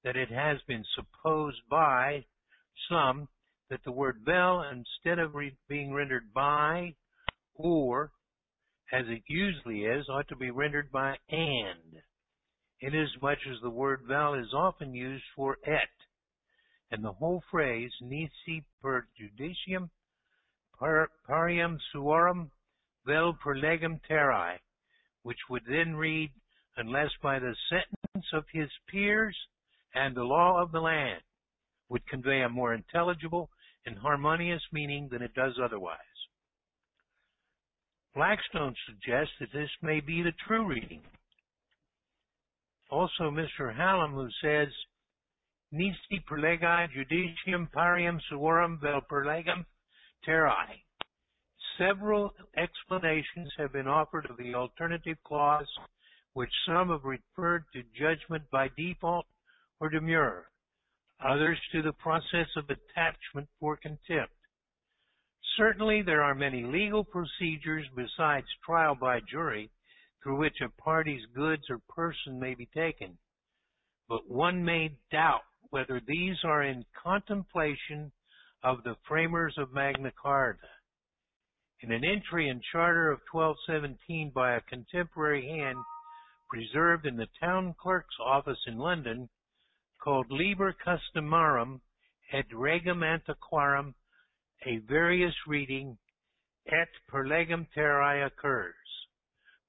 that 0.04 0.16
it 0.16 0.30
has 0.30 0.58
been 0.66 0.84
supposed 0.94 1.60
by 1.70 2.24
some 2.88 3.28
that 3.70 3.80
the 3.84 3.92
word 3.92 4.20
vel, 4.24 4.62
instead 4.62 5.18
of 5.18 5.34
re- 5.34 5.56
being 5.68 5.92
rendered 5.92 6.32
by 6.34 6.94
or, 7.54 8.10
as 8.92 9.04
it 9.08 9.22
usually 9.28 9.84
is, 9.84 10.06
ought 10.08 10.28
to 10.28 10.36
be 10.36 10.50
rendered 10.50 10.90
by 10.90 11.16
and 11.30 12.02
inasmuch 12.80 13.38
as 13.50 13.60
the 13.62 13.70
word 13.70 14.00
vel 14.06 14.34
is 14.34 14.52
often 14.52 14.92
used 14.92 15.24
for 15.36 15.56
et, 15.64 15.88
and 16.90 17.04
the 17.04 17.12
whole 17.12 17.42
phrase 17.50 17.92
nisi 18.00 18.64
per 18.82 19.06
judicium 19.18 19.88
par, 20.78 21.08
parium 21.26 21.78
suorum 21.94 22.50
vel 23.06 23.36
legem 23.46 24.00
terrae, 24.08 24.58
which 25.22 25.38
would 25.50 25.62
then 25.68 25.96
read, 25.96 26.30
unless 26.76 27.10
by 27.22 27.38
the 27.38 27.54
sentence 27.68 28.26
of 28.32 28.44
his 28.52 28.70
peers 28.88 29.36
and 29.94 30.14
the 30.14 30.24
law 30.24 30.60
of 30.60 30.72
the 30.72 30.80
land, 30.80 31.22
would 31.88 32.06
convey 32.06 32.42
a 32.42 32.48
more 32.48 32.74
intelligible 32.74 33.50
and 33.84 33.98
harmonious 33.98 34.62
meaning 34.72 35.08
than 35.10 35.22
it 35.22 35.34
does 35.34 35.58
otherwise. 35.62 35.98
Blackstone 38.14 38.74
suggests 38.86 39.34
that 39.40 39.52
this 39.52 39.70
may 39.82 40.00
be 40.00 40.22
the 40.22 40.32
true 40.46 40.66
reading 40.66 41.02
also 42.92 43.30
Mr. 43.30 43.74
Hallam 43.74 44.12
who 44.12 44.28
says, 44.44 44.68
nisi 45.72 46.22
per 46.28 46.38
lega 46.38 46.86
judicium 46.92 47.72
parium 47.72 48.20
suorum 48.30 48.78
vel 48.80 49.00
per 49.08 49.24
legem 49.24 49.64
terrae. 50.28 50.84
Several 51.78 52.34
explanations 52.56 53.52
have 53.56 53.72
been 53.72 53.88
offered 53.88 54.28
of 54.28 54.36
the 54.36 54.54
alternative 54.54 55.16
clause, 55.24 55.68
which 56.34 56.52
some 56.66 56.90
have 56.90 57.04
referred 57.04 57.64
to 57.72 57.82
judgment 57.98 58.50
by 58.50 58.68
default 58.76 59.26
or 59.80 59.88
demurrer, 59.90 60.44
others 61.20 61.58
to 61.72 61.82
the 61.82 61.92
process 61.92 62.48
of 62.56 62.70
attachment 62.70 63.48
for 63.58 63.76
contempt. 63.76 64.34
Certainly 65.56 66.02
there 66.02 66.22
are 66.22 66.34
many 66.34 66.62
legal 66.64 67.04
procedures 67.04 67.86
besides 67.94 68.46
trial 68.64 68.94
by 68.94 69.20
jury 69.20 69.70
through 70.22 70.36
which 70.36 70.60
a 70.60 70.68
party's 70.82 71.24
goods 71.34 71.64
or 71.68 71.78
person 71.88 72.38
may 72.38 72.54
be 72.54 72.66
taken, 72.66 73.18
but 74.08 74.28
one 74.28 74.64
may 74.64 74.96
doubt 75.10 75.44
whether 75.70 76.00
these 76.06 76.36
are 76.44 76.62
in 76.62 76.84
contemplation 77.02 78.12
of 78.62 78.82
the 78.84 78.96
framers 79.08 79.54
of 79.58 79.72
Magna 79.72 80.12
Carta. 80.12 80.68
In 81.82 81.90
an 81.90 82.04
entry 82.04 82.48
in 82.48 82.60
Charter 82.70 83.10
of 83.10 83.22
1217 83.32 84.30
by 84.30 84.52
a 84.52 84.60
contemporary 84.60 85.48
hand 85.48 85.78
preserved 86.48 87.06
in 87.06 87.16
the 87.16 87.26
town 87.40 87.74
clerk's 87.76 88.14
office 88.20 88.60
in 88.68 88.78
London, 88.78 89.28
called 89.98 90.30
Liber 90.30 90.72
Customarum 90.72 91.80
et 92.32 92.46
Regum 92.54 93.02
Antiquarum, 93.02 93.94
a 94.64 94.76
various 94.76 95.34
reading 95.48 95.98
et 96.68 96.88
per 97.08 97.26
legem 97.26 97.66
terrae 97.74 98.24
occurs. 98.24 99.08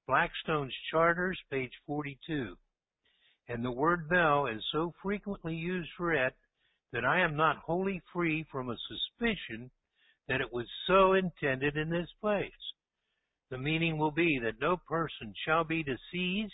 Blackstone's 0.06 0.76
Charters, 0.92 1.40
page 1.50 1.74
42. 1.88 2.56
And 3.48 3.66
the 3.66 3.72
word 3.72 4.06
vel 4.08 4.46
is 4.46 4.64
so 4.72 4.94
frequently 5.02 5.56
used 5.56 5.90
for 5.98 6.14
it 6.14 6.36
that 6.92 7.06
I 7.06 7.22
am 7.22 7.36
not 7.36 7.58
wholly 7.58 8.04
free 8.14 8.44
from 8.52 8.70
a 8.70 8.78
suspicion 8.78 9.72
that 10.28 10.42
it 10.42 10.52
was 10.52 10.68
so 10.88 11.14
intended 11.14 11.78
in 11.78 11.90
this 11.90 12.10
place. 12.22 12.52
The 13.50 13.58
meaning 13.58 13.98
will 13.98 14.12
be 14.12 14.40
that 14.44 14.60
no 14.60 14.78
person 14.78 15.34
shall 15.46 15.64
be 15.64 15.84
deceased, 15.84 16.54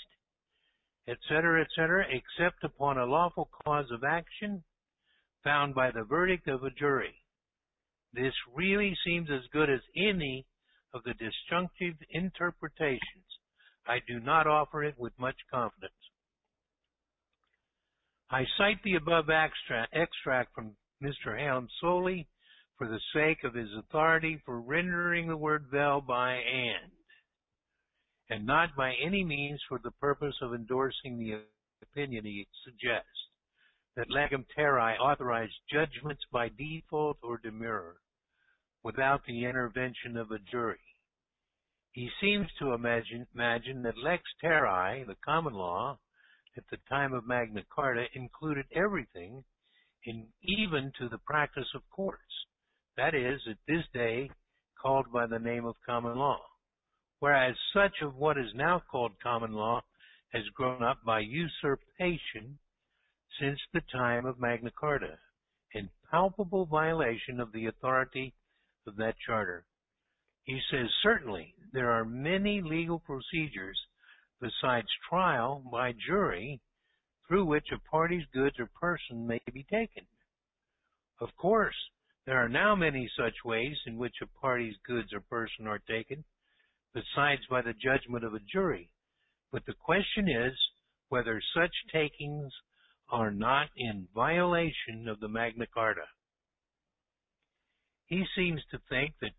etc., 1.08 1.62
etc., 1.62 2.06
except 2.10 2.64
upon 2.64 2.98
a 2.98 3.06
lawful 3.06 3.50
cause 3.66 3.90
of 3.92 4.04
action 4.04 4.64
found 5.44 5.74
by 5.74 5.92
the 5.92 6.04
verdict 6.04 6.48
of 6.48 6.64
a 6.64 6.72
jury. 6.72 7.24
This 8.14 8.34
really 8.54 8.98
seems 9.06 9.30
as 9.32 9.48
good 9.54 9.70
as 9.70 9.82
any 9.96 10.46
of 10.94 11.04
the 11.04 11.14
disjunctive 11.14 11.96
interpretations. 12.10 13.00
I 13.88 14.00
do 14.08 14.20
not 14.20 14.48
offer 14.48 14.84
it 14.84 14.96
with 14.98 15.14
much 15.20 15.38
confidence. 15.52 15.94
I 18.32 18.46
cite 18.58 18.82
the 18.84 18.96
above 18.96 19.30
extract, 19.30 20.54
from 20.54 20.76
Mr. 21.02 21.40
Hallam 21.40 21.68
solely 21.82 22.28
for 22.80 22.88
the 22.88 23.00
sake 23.14 23.44
of 23.44 23.54
his 23.54 23.68
authority 23.78 24.42
for 24.46 24.62
rendering 24.62 25.28
the 25.28 25.36
word 25.36 25.66
vel 25.70 26.00
by 26.00 26.36
and, 26.36 26.92
and 28.30 28.46
not 28.46 28.70
by 28.76 28.94
any 29.06 29.24
means 29.24 29.60
for 29.68 29.82
the 29.84 29.92
purpose 29.92 30.36
of 30.42 30.54
endorsing 30.54 31.20
the 31.20 31.42
opinion 31.84 32.24
he 32.24 32.48
suggests 32.64 33.06
that 33.98 34.10
legem 34.10 34.46
terrae 34.58 34.98
authorized 34.98 35.60
judgments 35.70 36.24
by 36.32 36.50
default 36.58 37.18
or 37.22 37.38
demurrer 37.38 37.96
without 38.82 39.22
the 39.28 39.44
intervention 39.44 40.16
of 40.16 40.32
a 40.32 40.40
jury. 40.50 40.80
He 41.92 42.10
seems 42.22 42.48
to 42.60 42.72
imagine, 42.72 43.28
imagine 43.36 43.82
that 43.84 43.98
lex 43.98 44.24
terrae, 44.42 45.04
the 45.06 45.18
common 45.26 45.54
law, 45.54 46.00
at 46.56 46.64
the 46.72 46.78
time 46.88 47.14
of 47.14 47.28
Magna 47.28 47.64
Carta 47.74 48.06
included 48.14 48.66
everything, 48.74 49.44
in, 50.06 50.28
even 50.44 50.94
to 50.98 51.10
the 51.10 51.18
practice 51.18 51.68
of 51.76 51.82
courts. 51.90 52.22
That 53.00 53.16
is, 53.16 53.40
at 53.50 53.56
this 53.66 53.86
day, 53.94 54.30
called 54.82 55.10
by 55.10 55.26
the 55.26 55.40
name 55.40 55.64
of 55.64 55.76
common 55.86 56.18
law. 56.18 56.42
Whereas 57.20 57.56
such 57.74 58.02
of 58.02 58.18
what 58.18 58.38
is 58.38 58.54
now 58.54 58.84
called 58.92 59.14
common 59.24 59.54
law 59.54 59.82
has 60.34 60.44
grown 60.54 60.84
up 60.84 60.98
by 61.06 61.22
usurpation 61.22 62.60
since 63.40 63.58
the 63.74 63.80
time 63.90 64.26
of 64.26 64.38
Magna 64.38 64.70
Carta, 64.78 65.18
in 65.74 65.90
palpable 66.12 66.66
violation 66.66 67.40
of 67.40 67.54
the 67.54 67.68
authority 67.68 68.34
of 68.86 68.98
that 68.98 69.16
charter. 69.26 69.66
He 70.44 70.60
says, 70.70 70.88
certainly, 71.02 71.56
there 71.72 71.92
are 71.92 72.04
many 72.04 72.62
legal 72.62 73.00
procedures 73.00 73.80
besides 74.42 74.88
trial 75.10 75.64
by 75.72 75.94
jury 75.94 76.60
through 77.30 77.46
which 77.46 77.68
a 77.72 77.80
party's 77.90 78.26
goods 78.34 78.60
or 78.60 78.70
person 78.78 79.26
may 79.26 79.40
be 79.54 79.64
taken. 79.72 80.04
Of 81.22 81.30
course, 81.38 81.78
there 82.30 82.46
are 82.46 82.48
now 82.48 82.76
many 82.76 83.10
such 83.18 83.34
ways 83.44 83.76
in 83.88 83.98
which 83.98 84.14
a 84.22 84.40
party's 84.40 84.76
goods 84.86 85.12
or 85.14 85.20
person 85.32 85.66
are 85.66 85.82
taken, 85.90 86.24
besides 86.94 87.42
by 87.50 87.60
the 87.60 87.74
judgment 87.84 88.24
of 88.24 88.36
a 88.36 88.40
jury. 88.54 88.88
But 89.52 89.66
the 89.66 89.74
question 89.84 90.30
is 90.30 90.54
whether 91.08 91.42
such 91.56 91.72
takings 91.92 92.54
are 93.12 93.32
not 93.32 93.70
in 93.76 94.08
violation 94.14 95.08
of 95.10 95.20
the 95.20 95.28
Magna 95.28 95.66
Carta. 95.74 96.06
He 98.06 98.24
seems 98.36 98.62
to 98.70 98.80
think 98.90 99.16
that 99.22 99.32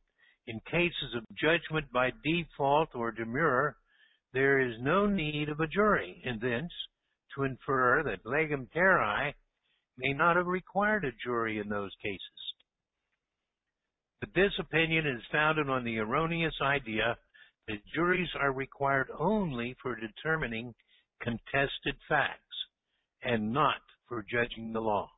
in 0.48 0.58
cases 0.68 1.14
of 1.16 1.22
judgment 1.40 1.92
by 1.92 2.10
default 2.24 2.88
or 2.96 3.12
demurrer, 3.12 3.74
there 4.32 4.58
is 4.58 4.74
no 4.80 5.06
need 5.06 5.48
of 5.48 5.60
a 5.60 5.68
jury, 5.68 6.20
and 6.24 6.40
thence 6.40 6.72
to 7.36 7.44
infer 7.44 8.02
that 8.02 8.24
legem 8.24 8.66
terrae 8.74 9.32
may 9.96 10.12
not 10.12 10.34
have 10.34 10.48
required 10.48 11.04
a 11.04 11.12
jury 11.24 11.60
in 11.60 11.68
those 11.68 11.92
cases. 12.02 12.50
But 14.20 14.34
this 14.34 14.52
opinion 14.58 15.06
is 15.06 15.22
founded 15.32 15.70
on 15.70 15.84
the 15.84 15.98
erroneous 15.98 16.54
idea 16.60 17.16
that 17.66 17.86
juries 17.94 18.28
are 18.38 18.52
required 18.52 19.08
only 19.18 19.74
for 19.82 19.96
determining 19.96 20.74
contested 21.20 21.96
facts 22.08 22.66
and 23.22 23.52
not 23.52 23.80
for 24.08 24.22
judging 24.22 24.72
the 24.72 24.80
law. 24.80 25.10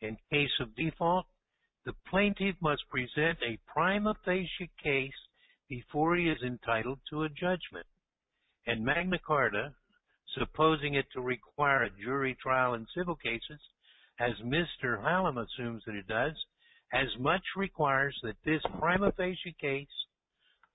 In 0.00 0.16
case 0.30 0.50
of 0.60 0.74
default, 0.74 1.26
the 1.84 1.94
plaintiff 2.08 2.56
must 2.60 2.88
present 2.88 3.38
a 3.42 3.58
prima 3.66 4.14
facie 4.24 4.70
case 4.82 5.12
before 5.68 6.16
he 6.16 6.28
is 6.28 6.42
entitled 6.42 7.00
to 7.10 7.24
a 7.24 7.28
judgment. 7.28 7.86
And 8.66 8.84
Magna 8.84 9.18
Carta, 9.18 9.74
supposing 10.36 10.94
it 10.94 11.06
to 11.12 11.20
require 11.20 11.84
a 11.84 11.90
jury 11.90 12.36
trial 12.40 12.74
in 12.74 12.86
civil 12.96 13.16
cases, 13.16 13.60
as 14.18 14.32
Mr. 14.44 15.02
Hallam 15.02 15.38
assumes 15.38 15.82
that 15.86 15.94
it 15.94 16.06
does, 16.06 16.34
as 16.92 17.08
much 17.18 17.42
requires 17.56 18.16
that 18.22 18.36
this 18.44 18.62
prima 18.78 19.12
facie 19.16 19.56
case, 19.60 19.86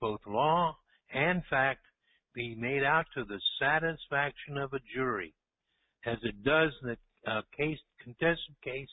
both 0.00 0.20
law 0.26 0.76
and 1.12 1.42
fact, 1.48 1.80
be 2.34 2.54
made 2.58 2.82
out 2.82 3.06
to 3.14 3.24
the 3.24 3.40
satisfaction 3.60 4.56
of 4.58 4.72
a 4.72 4.80
jury, 4.94 5.34
as 6.06 6.18
it 6.22 6.42
does 6.42 6.72
the 6.82 6.96
uh, 7.26 7.42
case, 7.56 7.78
contested 8.02 8.56
case 8.64 8.88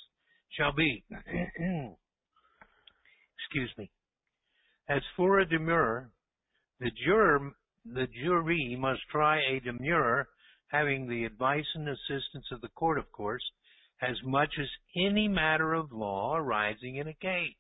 shall 0.58 0.73
be. 0.73 1.03
Excuse 3.39 3.73
me. 3.77 3.89
As 4.89 5.01
for 5.15 5.39
a 5.39 5.45
demurrer, 5.45 6.10
the 6.79 6.91
juror, 7.05 7.51
the 7.86 8.08
jury 8.23 8.75
must 8.79 9.01
try 9.12 9.38
a 9.38 9.60
demurrer 9.62 10.25
having 10.67 11.08
the 11.08 11.25
advice 11.25 11.65
and 11.75 11.88
assistance 11.88 12.45
of 12.51 12.62
the 12.62 12.69
court, 12.69 12.97
of 12.97 13.12
course, 13.12 13.43
as 14.01 14.15
much 14.23 14.53
as 14.59 14.67
any 14.95 15.27
matter 15.27 15.73
of 15.73 15.91
law 15.91 16.35
arising 16.35 16.95
in 16.95 17.07
a 17.07 17.13
case. 17.13 17.53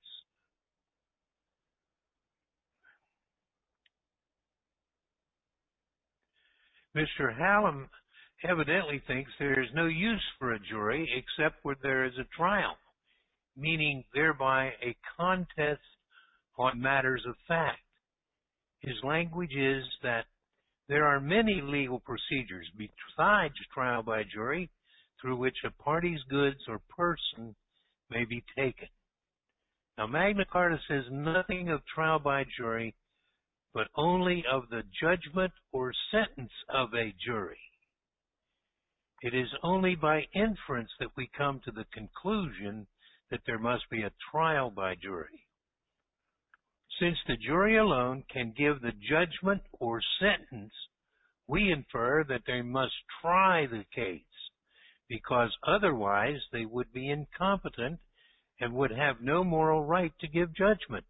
Mr. 6.95 7.37
Hallam 7.37 7.87
evidently 8.43 9.01
thinks 9.05 9.31
there 9.37 9.61
is 9.61 9.69
no 9.73 9.85
use 9.85 10.23
for 10.39 10.53
a 10.53 10.59
jury 10.59 11.07
except 11.15 11.63
where 11.63 11.77
there 11.81 12.05
is 12.05 12.13
a 12.19 12.35
trial, 12.35 12.77
meaning 13.55 14.03
thereby 14.13 14.71
a 14.81 14.95
contest 15.17 15.81
on 16.57 16.81
matters 16.81 17.23
of 17.27 17.35
fact. 17.47 17.79
His 18.79 18.95
language 19.03 19.53
is 19.55 19.83
that 20.03 20.25
there 20.87 21.05
are 21.05 21.19
many 21.19 21.61
legal 21.61 21.99
procedures 21.99 22.67
besides 22.77 23.53
trial 23.73 24.01
by 24.01 24.23
jury 24.23 24.69
through 25.21 25.37
which 25.37 25.57
a 25.65 25.83
party's 25.83 26.21
goods 26.29 26.59
or 26.67 26.79
person 26.95 27.55
may 28.09 28.25
be 28.25 28.43
taken. 28.57 28.87
Now 29.97 30.07
Magna 30.07 30.45
Carta 30.45 30.79
says 30.87 31.03
nothing 31.11 31.69
of 31.69 31.85
trial 31.93 32.19
by 32.19 32.45
jury, 32.57 32.95
but 33.73 33.87
only 33.95 34.43
of 34.51 34.69
the 34.69 34.83
judgment 35.01 35.51
or 35.71 35.93
sentence 36.11 36.51
of 36.69 36.93
a 36.93 37.13
jury. 37.25 37.59
It 39.21 39.35
is 39.35 39.49
only 39.63 39.95
by 39.95 40.25
inference 40.33 40.89
that 40.99 41.15
we 41.17 41.29
come 41.37 41.59
to 41.65 41.71
the 41.71 41.85
conclusion 41.93 42.87
that 43.29 43.41
there 43.45 43.59
must 43.59 43.89
be 43.89 44.03
a 44.03 44.11
trial 44.31 44.71
by 44.71 44.95
jury. 44.95 45.45
Since 46.99 47.17
the 47.27 47.37
jury 47.37 47.77
alone 47.77 48.23
can 48.31 48.53
give 48.57 48.81
the 48.81 48.93
judgment 49.09 49.61
or 49.73 50.01
sentence, 50.19 50.73
we 51.47 51.71
infer 51.71 52.23
that 52.25 52.43
they 52.47 52.61
must 52.61 52.93
try 53.21 53.65
the 53.65 53.83
case 53.93 54.21
because 55.09 55.49
otherwise 55.67 56.39
they 56.51 56.65
would 56.65 56.93
be 56.93 57.09
incompetent 57.09 57.99
and 58.59 58.73
would 58.73 58.91
have 58.91 59.21
no 59.21 59.43
moral 59.43 59.83
right 59.83 60.13
to 60.21 60.27
give 60.27 60.55
judgment. 60.55 61.05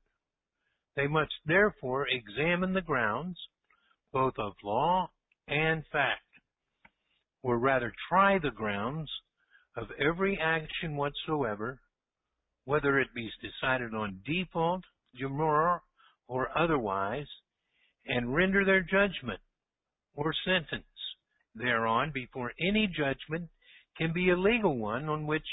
They 0.96 1.08
must 1.08 1.34
therefore 1.46 2.08
examine 2.08 2.74
the 2.74 2.82
grounds, 2.82 3.38
both 4.12 4.34
of 4.40 4.54
law 4.64 5.12
and 5.48 5.84
fact, 5.92 6.24
or 7.44 7.58
rather 7.58 7.94
try 8.10 8.40
the 8.40 8.52
grounds 8.52 9.10
of 9.76 9.88
every 10.00 10.38
action 10.42 10.96
whatsoever, 10.96 11.80
whether 12.66 13.00
it 13.00 13.14
be 13.14 13.32
decided 13.42 13.94
on 13.94 14.22
default, 14.26 14.84
demur, 15.18 15.82
or 16.28 16.58
otherwise, 16.58 17.28
and 18.06 18.36
render 18.36 18.64
their 18.66 18.82
judgment 18.82 19.40
or 20.14 20.34
sentence 20.46 20.84
thereon 21.56 22.12
before 22.14 22.52
any 22.60 22.88
judgment 22.88 23.50
can 24.00 24.14
be 24.14 24.30
a 24.30 24.38
legal 24.38 24.78
one 24.78 25.10
on 25.10 25.28
which 25.28 25.46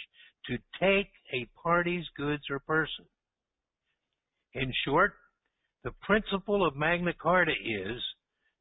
to 0.47 0.57
take 0.81 1.11
a 1.35 1.49
party's 1.63 2.07
goods 2.17 2.45
or 2.49 2.61
person. 2.61 3.05
In 4.55 4.73
short, 4.87 5.13
the 5.85 5.91
principle 6.03 6.67
of 6.67 6.77
Magna 6.77 7.13
Carta 7.13 7.53
is 7.53 8.01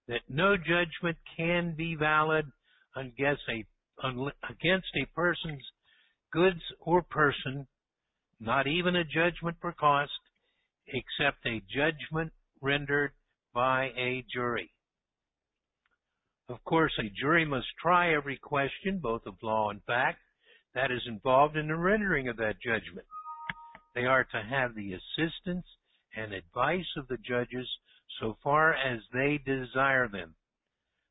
that 0.08 0.22
no 0.28 0.58
judgment 0.58 1.18
can 1.38 1.76
be 1.78 1.96
valid 1.96 2.46
against 2.96 3.44
a, 3.50 3.66
against 4.50 4.88
a 4.96 5.06
person's 5.16 5.64
goods 6.34 6.62
or 6.80 7.02
person, 7.02 7.68
not 8.40 8.68
even 8.68 8.96
a 8.96 9.04
judgment 9.04 9.58
for 9.62 9.72
cost, 9.72 10.12
except 10.88 11.46
a 11.46 11.62
judgment 11.74 12.34
rendered 12.62 13.12
by 13.54 13.86
a 13.98 14.26
jury. 14.34 14.72
Of 16.48 16.64
course, 16.64 16.94
a 17.00 17.10
jury 17.10 17.46
must 17.46 17.68
try 17.82 18.14
every 18.14 18.38
question, 18.38 19.00
both 19.00 19.26
of 19.26 19.42
law 19.42 19.72
and 19.72 19.84
fact, 19.86 20.20
that 20.76 20.92
is 20.92 21.02
involved 21.08 21.58
in 21.58 21.68
the 21.68 21.76
rendering 21.76 22.28
of 22.28 22.38
that 22.38 22.62
judgment. 22.62 23.08
They 23.96 24.06
are 24.06 24.26
to 24.26 24.44
have 24.44 24.76
the 24.76 24.94
assistance 24.94 25.66
and 26.16 26.34
advice 26.34 26.86
of 26.98 27.08
the 27.08 27.18
judges 27.18 27.68
so 28.20 28.38
far 28.44 28.74
as 28.74 29.02
they 29.12 29.40
desire 29.44 30.08
them. 30.08 30.36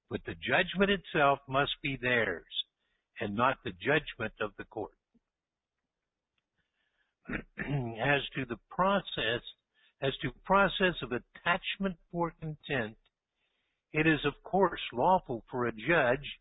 But 0.08 0.24
the 0.24 0.34
judgment 0.34 0.90
itself 0.90 1.40
must 1.48 1.72
be 1.82 1.96
theirs 1.96 2.44
and 3.20 3.34
not 3.34 3.58
the 3.64 3.72
judgment 3.72 4.34
of 4.40 4.52
the 4.56 4.64
court. 4.64 4.92
as 7.28 8.22
to 8.36 8.44
the 8.44 8.58
process, 8.70 9.42
as 10.00 10.12
to 10.22 10.30
process 10.44 10.94
of 11.02 11.12
attachment 11.12 11.96
for 12.12 12.32
contempt, 12.40 12.98
it 13.94 14.08
is 14.08 14.18
of 14.24 14.34
course 14.42 14.80
lawful 14.92 15.44
for 15.48 15.66
a 15.66 15.72
judge 15.72 16.38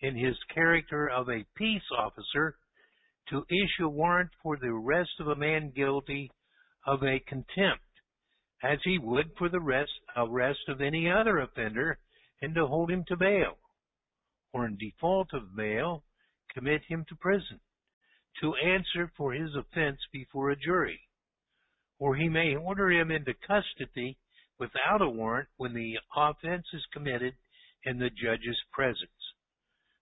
in 0.00 0.16
his 0.16 0.36
character 0.52 1.08
of 1.08 1.28
a 1.28 1.46
peace 1.56 1.88
officer 1.96 2.56
to 3.28 3.46
issue 3.48 3.86
a 3.86 3.88
warrant 3.88 4.30
for 4.42 4.56
the 4.56 4.66
arrest 4.66 5.12
of 5.20 5.28
a 5.28 5.36
man 5.36 5.70
guilty 5.74 6.30
of 6.84 7.02
a 7.04 7.20
contempt, 7.20 7.84
as 8.62 8.78
he 8.84 8.98
would 8.98 9.30
for 9.38 9.48
the 9.48 9.60
rest, 9.60 9.92
arrest 10.16 10.68
of 10.68 10.80
any 10.80 11.08
other 11.08 11.38
offender, 11.38 11.98
and 12.42 12.54
to 12.56 12.66
hold 12.66 12.90
him 12.90 13.04
to 13.06 13.16
bail, 13.16 13.56
or 14.52 14.66
in 14.66 14.76
default 14.76 15.32
of 15.32 15.56
bail, 15.56 16.04
commit 16.52 16.82
him 16.88 17.04
to 17.08 17.14
prison, 17.14 17.60
to 18.40 18.54
answer 18.56 19.10
for 19.16 19.32
his 19.32 19.54
offense 19.54 20.00
before 20.12 20.50
a 20.50 20.56
jury, 20.56 21.00
or 22.00 22.16
he 22.16 22.28
may 22.28 22.56
order 22.56 22.90
him 22.90 23.12
into 23.12 23.32
custody 23.46 24.18
without 24.58 25.02
a 25.02 25.08
warrant 25.08 25.48
when 25.56 25.74
the 25.74 25.98
offense 26.16 26.66
is 26.72 26.84
committed 26.92 27.34
in 27.84 27.98
the 27.98 28.10
judge's 28.10 28.60
presence. 28.72 29.10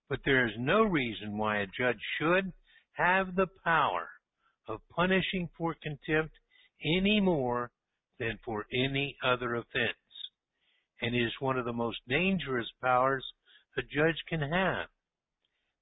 But 0.09 0.21
there 0.25 0.47
is 0.47 0.55
no 0.59 0.83
reason 0.83 1.39
why 1.39 1.59
a 1.59 1.67
judge 1.67 2.01
should 2.19 2.53
have 2.93 3.35
the 3.35 3.49
power 3.65 4.09
of 4.69 4.81
punishing 4.95 5.49
for 5.57 5.75
contempt 5.83 6.35
any 6.85 7.21
more 7.21 7.71
than 8.19 8.39
for 8.45 8.67
any 8.73 9.17
other 9.25 9.55
offense, 9.55 9.97
and 11.01 11.15
is 11.15 11.33
one 11.41 11.59
of 11.59 11.65
the 11.65 11.73
most 11.73 11.99
dangerous 12.09 12.69
powers 12.81 13.25
a 13.77 13.83
judge 13.83 14.23
can 14.29 14.41
have, 14.41 14.87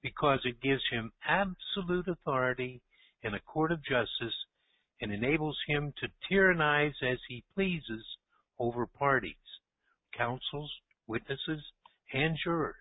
because 0.03 0.41
it 0.45 0.63
gives 0.63 0.83
him 0.91 1.13
absolute 1.29 2.09
authority 2.09 2.81
in 3.23 3.35
a 3.35 3.41
court 3.41 3.71
of 3.71 3.85
justice 3.85 4.35
and 5.01 5.13
enables 5.13 5.59
him 5.69 5.93
to 6.01 6.09
tyrannize 6.29 6.95
as 7.03 7.19
he 7.29 7.45
pleases 7.55 8.05
over 8.63 8.87
parties, 8.87 9.35
counsels, 10.17 10.71
witnesses, 11.09 11.63
and 12.13 12.39
jurors. 12.45 12.77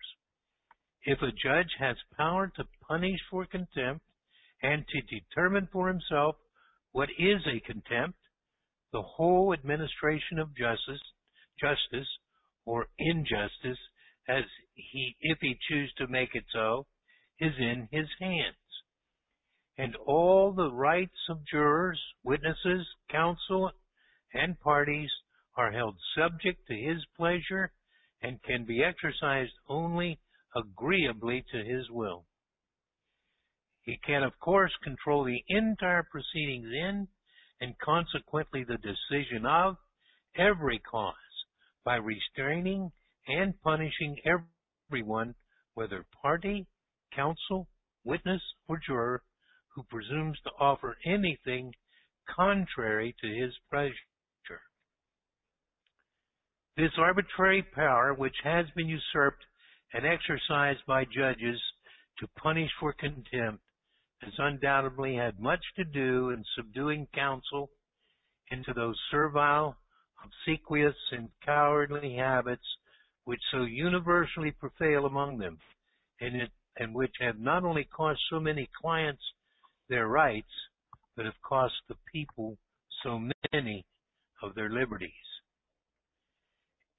If 1.04 1.20
a 1.24 1.32
judge 1.32 1.72
has 1.80 1.96
power 2.16 2.52
to 2.56 2.64
punish 2.88 3.20
for 3.32 3.46
contempt, 3.48 4.06
and 4.62 4.86
to 4.88 5.02
determine 5.02 5.68
for 5.74 5.88
himself 5.88 6.36
what 6.92 7.10
is 7.18 7.42
a 7.48 7.60
contempt, 7.66 8.20
the 8.94 9.02
whole 9.02 9.54
administration 9.54 10.38
of 10.38 10.56
justice, 10.56 11.02
justice 11.60 12.08
or 12.66 12.86
injustice, 13.00 13.80
as 14.30 14.44
he, 14.76 15.16
if 15.22 15.40
he 15.42 15.56
choose 15.68 15.92
to 15.98 16.08
make 16.08 16.36
it 16.36 16.44
so, 16.54 16.86
is 17.40 17.54
in 17.58 17.88
his 17.92 18.08
hands. 18.20 18.56
And 19.80 19.96
all 20.06 20.54
the 20.54 20.72
rights 20.72 21.18
of 21.28 21.40
jurors, 21.52 22.00
witnesses, 22.24 22.86
counsel, 23.10 23.72
and 24.34 24.60
parties 24.60 25.10
are 25.56 25.72
held 25.72 25.98
subject 26.18 26.66
to 26.68 26.76
his 26.76 27.04
pleasure 27.18 27.72
and 28.22 28.42
can 28.44 28.66
be 28.66 28.84
exercised 28.84 29.54
only 29.68 30.20
agreeably 30.56 31.44
to 31.52 31.58
his 31.58 31.90
will. 31.90 32.26
He 33.84 34.00
can, 34.06 34.24
of 34.24 34.38
course, 34.40 34.72
control 34.84 35.24
the 35.24 35.44
entire 35.48 36.04
proceedings 36.04 36.68
in 36.72 37.08
and 37.60 37.78
consequently 37.80 38.64
the 38.64 38.78
decision 38.78 39.46
of 39.46 39.78
every 40.38 40.80
cause 40.80 41.16
by 41.84 41.96
restraining 41.96 42.92
and 43.28 43.60
punishing 43.62 44.18
everyone, 44.90 45.36
whether 45.74 46.06
party, 46.22 46.68
counsel, 47.14 47.68
witness, 48.04 48.42
or 48.68 48.80
juror, 48.86 49.24
who 49.76 49.84
presumes 49.84 50.38
to 50.44 50.52
offer 50.60 50.98
anything 51.06 51.74
contrary 52.28 53.16
to 53.22 53.28
his 53.28 53.54
pleasure. 53.70 54.11
This 56.78 56.92
arbitrary 56.98 57.64
power, 57.64 58.14
which 58.14 58.36
has 58.44 58.66
been 58.76 58.88
usurped 58.88 59.44
and 59.94 60.06
exercised 60.06 60.86
by 60.88 61.04
judges 61.04 61.60
to 62.20 62.28
punish 62.38 62.72
for 62.80 62.94
contempt, 62.94 63.62
has 64.22 64.34
undoubtedly 64.38 65.16
had 65.16 65.40
much 65.40 65.64
to 65.76 65.84
do 65.84 66.30
in 66.30 66.46
subduing 66.56 67.08
counsel 67.14 67.70
into 68.52 68.74
those 68.74 68.98
servile, 69.10 69.76
obsequious, 70.24 70.96
and 71.12 71.30
cowardly 71.44 72.16
habits 72.16 72.66
which 73.26 73.42
so 73.52 73.64
universally 73.64 74.52
prevail 74.52 75.06
among 75.06 75.38
them, 75.40 75.60
and, 76.22 76.36
it, 76.42 76.52
and 76.78 76.94
which 76.96 77.16
have 77.20 77.40
not 77.40 77.64
only 77.66 77.84
cost 77.84 78.20
so 78.30 78.40
many 78.40 78.70
clients 78.80 79.22
their 79.90 80.08
rights, 80.08 80.52
but 81.16 81.26
have 81.26 81.42
cost 81.42 81.74
the 81.90 81.98
people 82.12 82.58
so 83.04 83.20
many 83.52 83.86
of 84.42 84.56
their 84.56 84.70
liberties. 84.70 85.31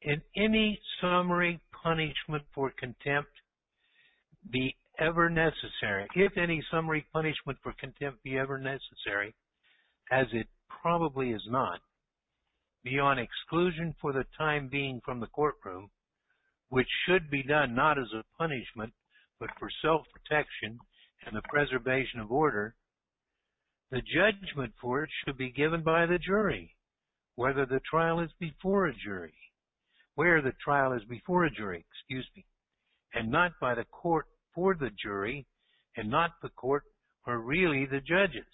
In 0.05 0.21
any 0.35 0.81
summary 1.01 1.61
punishment 1.83 2.43
for 2.55 2.73
contempt 2.77 3.31
be 4.51 4.77
ever 4.99 5.31
necessary, 5.31 6.09
if 6.17 6.37
any 6.37 6.65
summary 6.73 7.07
punishment 7.13 7.59
for 7.63 7.73
contempt 7.79 8.23
be 8.25 8.37
ever 8.37 8.59
necessary, 8.59 9.35
as 10.11 10.27
it 10.33 10.49
probably 10.69 11.31
is 11.31 11.47
not, 11.47 11.81
beyond 12.83 13.21
exclusion 13.21 13.95
for 14.01 14.13
the 14.13 14.25
time 14.37 14.69
being 14.69 15.01
from 15.05 15.21
the 15.21 15.29
courtroom, 15.29 15.89
which 16.69 16.89
should 17.07 17.31
be 17.31 17.45
done 17.45 17.73
not 17.75 17.97
as 17.97 18.13
a 18.13 18.25
punishment, 18.37 18.93
but 19.39 19.51
for 19.57 19.71
self-protection 19.83 20.79
and 21.27 21.37
the 21.37 21.43
preservation 21.43 22.19
of 22.19 22.33
order, 22.33 22.75
the 23.93 24.03
judgment 24.03 24.73
for 24.81 25.05
it 25.05 25.11
should 25.25 25.39
be 25.39 25.53
given 25.53 25.83
by 25.85 26.07
the 26.07 26.19
jury, 26.19 26.75
whether 27.37 27.65
the 27.67 27.81
trial 27.89 28.19
is 28.19 28.31
before 28.41 28.87
a 28.87 28.95
jury, 28.95 29.35
where 30.15 30.43
the 30.43 30.53
trial 30.65 30.93
is 30.93 31.05
before 31.05 31.45
a 31.45 31.51
jury, 31.51 31.85
excuse 31.91 32.29
me, 32.37 32.45
and 33.15 33.31
not 33.31 33.53
by 33.61 33.75
the 33.75 33.85
court 33.85 34.27
for 34.55 34.75
the 34.75 34.91
jury 35.03 35.47
and 35.97 36.11
not 36.11 36.33
the 36.43 36.49
court 36.51 36.85
or 37.27 37.39
really 37.39 37.87
the 37.87 38.01
judges. 38.01 38.45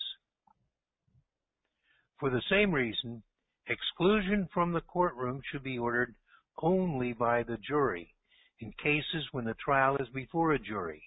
For 2.20 2.30
the 2.30 2.42
same 2.50 2.72
reason, 2.72 3.22
exclusion 3.68 4.48
from 4.52 4.72
the 4.72 4.80
courtroom 4.80 5.40
should 5.50 5.62
be 5.62 5.78
ordered 5.78 6.14
only 6.60 7.12
by 7.12 7.42
the 7.42 7.58
jury 7.58 8.14
in 8.60 8.72
cases 8.72 9.28
when 9.32 9.44
the 9.44 9.54
trial 9.54 9.96
is 10.00 10.08
before 10.08 10.52
a 10.52 10.58
jury, 10.58 11.02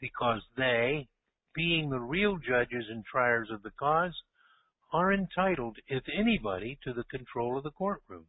because 0.00 0.40
they, 0.56 1.06
being 1.54 1.90
the 1.90 2.00
real 2.00 2.38
judges 2.38 2.86
and 2.88 3.04
triers 3.04 3.50
of 3.50 3.62
the 3.62 3.72
cause, 3.78 4.14
are 4.92 5.12
entitled, 5.12 5.76
if 5.86 6.02
anybody, 6.14 6.78
to 6.82 6.94
the 6.94 7.04
control 7.04 7.58
of 7.58 7.64
the 7.64 7.70
courtroom. 7.70 8.24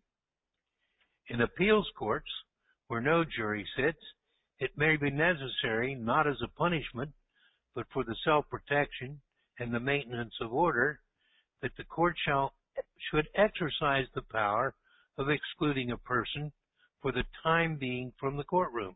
In 1.30 1.42
appeals 1.42 1.88
courts, 1.96 2.30
where 2.88 3.02
no 3.02 3.24
jury 3.24 3.68
sits, 3.76 4.04
it 4.60 4.76
may 4.76 4.98
be 4.98 5.12
necessary, 5.12 5.94
not 5.94 6.26
as 6.26 6.42
a 6.42 6.48
punishment, 6.48 7.12
but 7.76 7.88
for 7.94 8.04
the 8.04 8.16
self-protection 8.24 9.22
and 9.60 9.74
the 9.74 9.80
maintenance 9.80 10.34
of 10.42 10.52
order, 10.52 11.00
that 11.62 11.76
the 11.78 11.84
court 11.84 12.18
shall, 12.26 12.56
should 13.12 13.30
exercise 13.36 14.08
the 14.16 14.24
power 14.24 14.74
of 15.18 15.30
excluding 15.30 15.92
a 15.92 15.98
person 15.98 16.52
for 17.02 17.12
the 17.12 17.26
time 17.44 17.76
being 17.78 18.12
from 18.20 18.36
the 18.36 18.44
courtroom. 18.44 18.96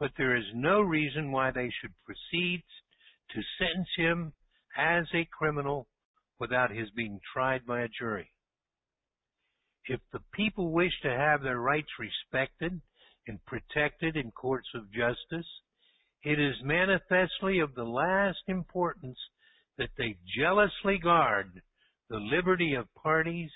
But 0.00 0.12
there 0.16 0.36
is 0.36 0.52
no 0.54 0.80
reason 0.80 1.30
why 1.30 1.52
they 1.52 1.70
should 1.80 1.94
proceed 2.04 2.64
to 3.30 3.42
sentence 3.58 3.88
him 3.96 4.32
as 4.76 5.06
a 5.14 5.24
criminal 5.26 5.86
without 6.40 6.72
his 6.72 6.90
being 6.90 7.20
tried 7.32 7.64
by 7.64 7.82
a 7.82 7.88
jury. 7.88 8.31
If 9.86 10.00
the 10.12 10.20
people 10.32 10.70
wish 10.70 10.92
to 11.02 11.10
have 11.10 11.42
their 11.42 11.58
rights 11.58 11.88
respected 11.98 12.80
and 13.26 13.44
protected 13.46 14.16
in 14.16 14.30
courts 14.30 14.68
of 14.74 14.92
justice, 14.92 15.46
it 16.22 16.38
is 16.38 16.54
manifestly 16.62 17.58
of 17.58 17.74
the 17.74 17.84
last 17.84 18.42
importance 18.46 19.18
that 19.78 19.90
they 19.98 20.16
jealously 20.36 20.98
guard 20.98 21.62
the 22.08 22.18
liberty 22.18 22.74
of 22.74 22.94
parties, 22.94 23.50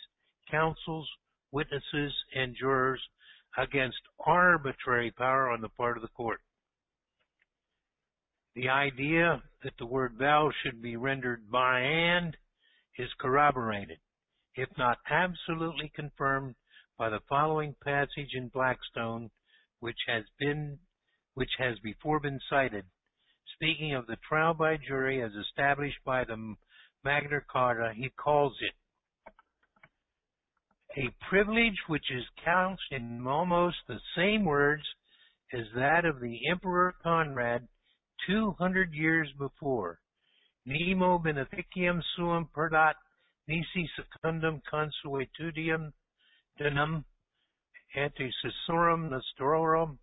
counsels, 0.51 1.09
witnesses, 1.53 2.13
and 2.35 2.57
jurors 2.59 3.01
against 3.57 4.01
arbitrary 4.25 5.11
power 5.13 5.51
on 5.51 5.61
the 5.61 5.69
part 5.69 5.97
of 5.97 6.03
the 6.03 6.09
court. 6.09 6.41
The 8.55 8.69
idea 8.69 9.43
that 9.63 9.75
the 9.79 9.87
word 9.87 10.17
thou 10.19 10.51
should 10.63 10.83
be 10.83 10.97
rendered 10.97 11.51
by 11.51 11.81
and 11.81 12.37
is 12.99 13.09
corroborated, 13.21 13.99
if 14.57 14.69
not 14.79 14.99
absolutely 15.11 15.91
confirmed, 15.95 16.55
by 16.99 17.11
the 17.11 17.21
following 17.29 17.75
passage 17.85 18.31
in 18.33 18.49
Blackstone, 18.49 19.31
which 19.81 19.99
has 20.07 20.25
been, 20.39 20.79
which 21.35 21.51
has 21.59 21.79
before 21.81 22.19
been 22.21 22.41
cited, 22.49 22.85
speaking 23.55 23.95
of 23.95 24.07
the 24.07 24.17
trial 24.29 24.55
by 24.55 24.77
jury 24.77 25.23
as 25.23 25.33
established 25.35 25.99
by 26.05 26.25
the 26.25 26.55
Magna 27.05 27.41
Carta, 27.51 27.93
he 27.95 28.09
calls 28.11 28.55
it 28.61 28.73
a 30.99 31.11
privilege 31.29 31.77
which 31.89 32.11
is 32.11 32.25
couched 32.43 32.91
in 32.91 33.27
almost 33.27 33.77
the 33.87 34.01
same 34.17 34.45
words 34.45 34.83
as 35.53 35.67
that 35.75 36.05
of 36.07 36.21
the 36.21 36.39
Emperor 36.51 36.95
Conrad 37.03 37.69
200 38.27 38.95
years 38.95 39.29
before. 39.39 40.01
Nemo 40.65 41.19
beneficium 41.19 42.03
suum 42.17 42.49
perdat 42.53 42.97
nisi 43.49 43.89
secundum 43.97 44.61
consuetudium 44.71 45.93
denum 46.61 47.05
susurrum 47.97 49.09
nostrorum 49.11 49.99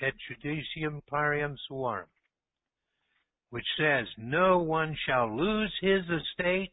et 0.00 0.14
judicium 0.28 1.00
parium 1.08 1.56
suarum, 1.68 2.08
which 3.50 3.66
says, 3.78 4.06
No 4.18 4.58
one 4.58 4.96
shall 5.06 5.34
lose 5.34 5.72
his 5.80 6.02
estate 6.08 6.72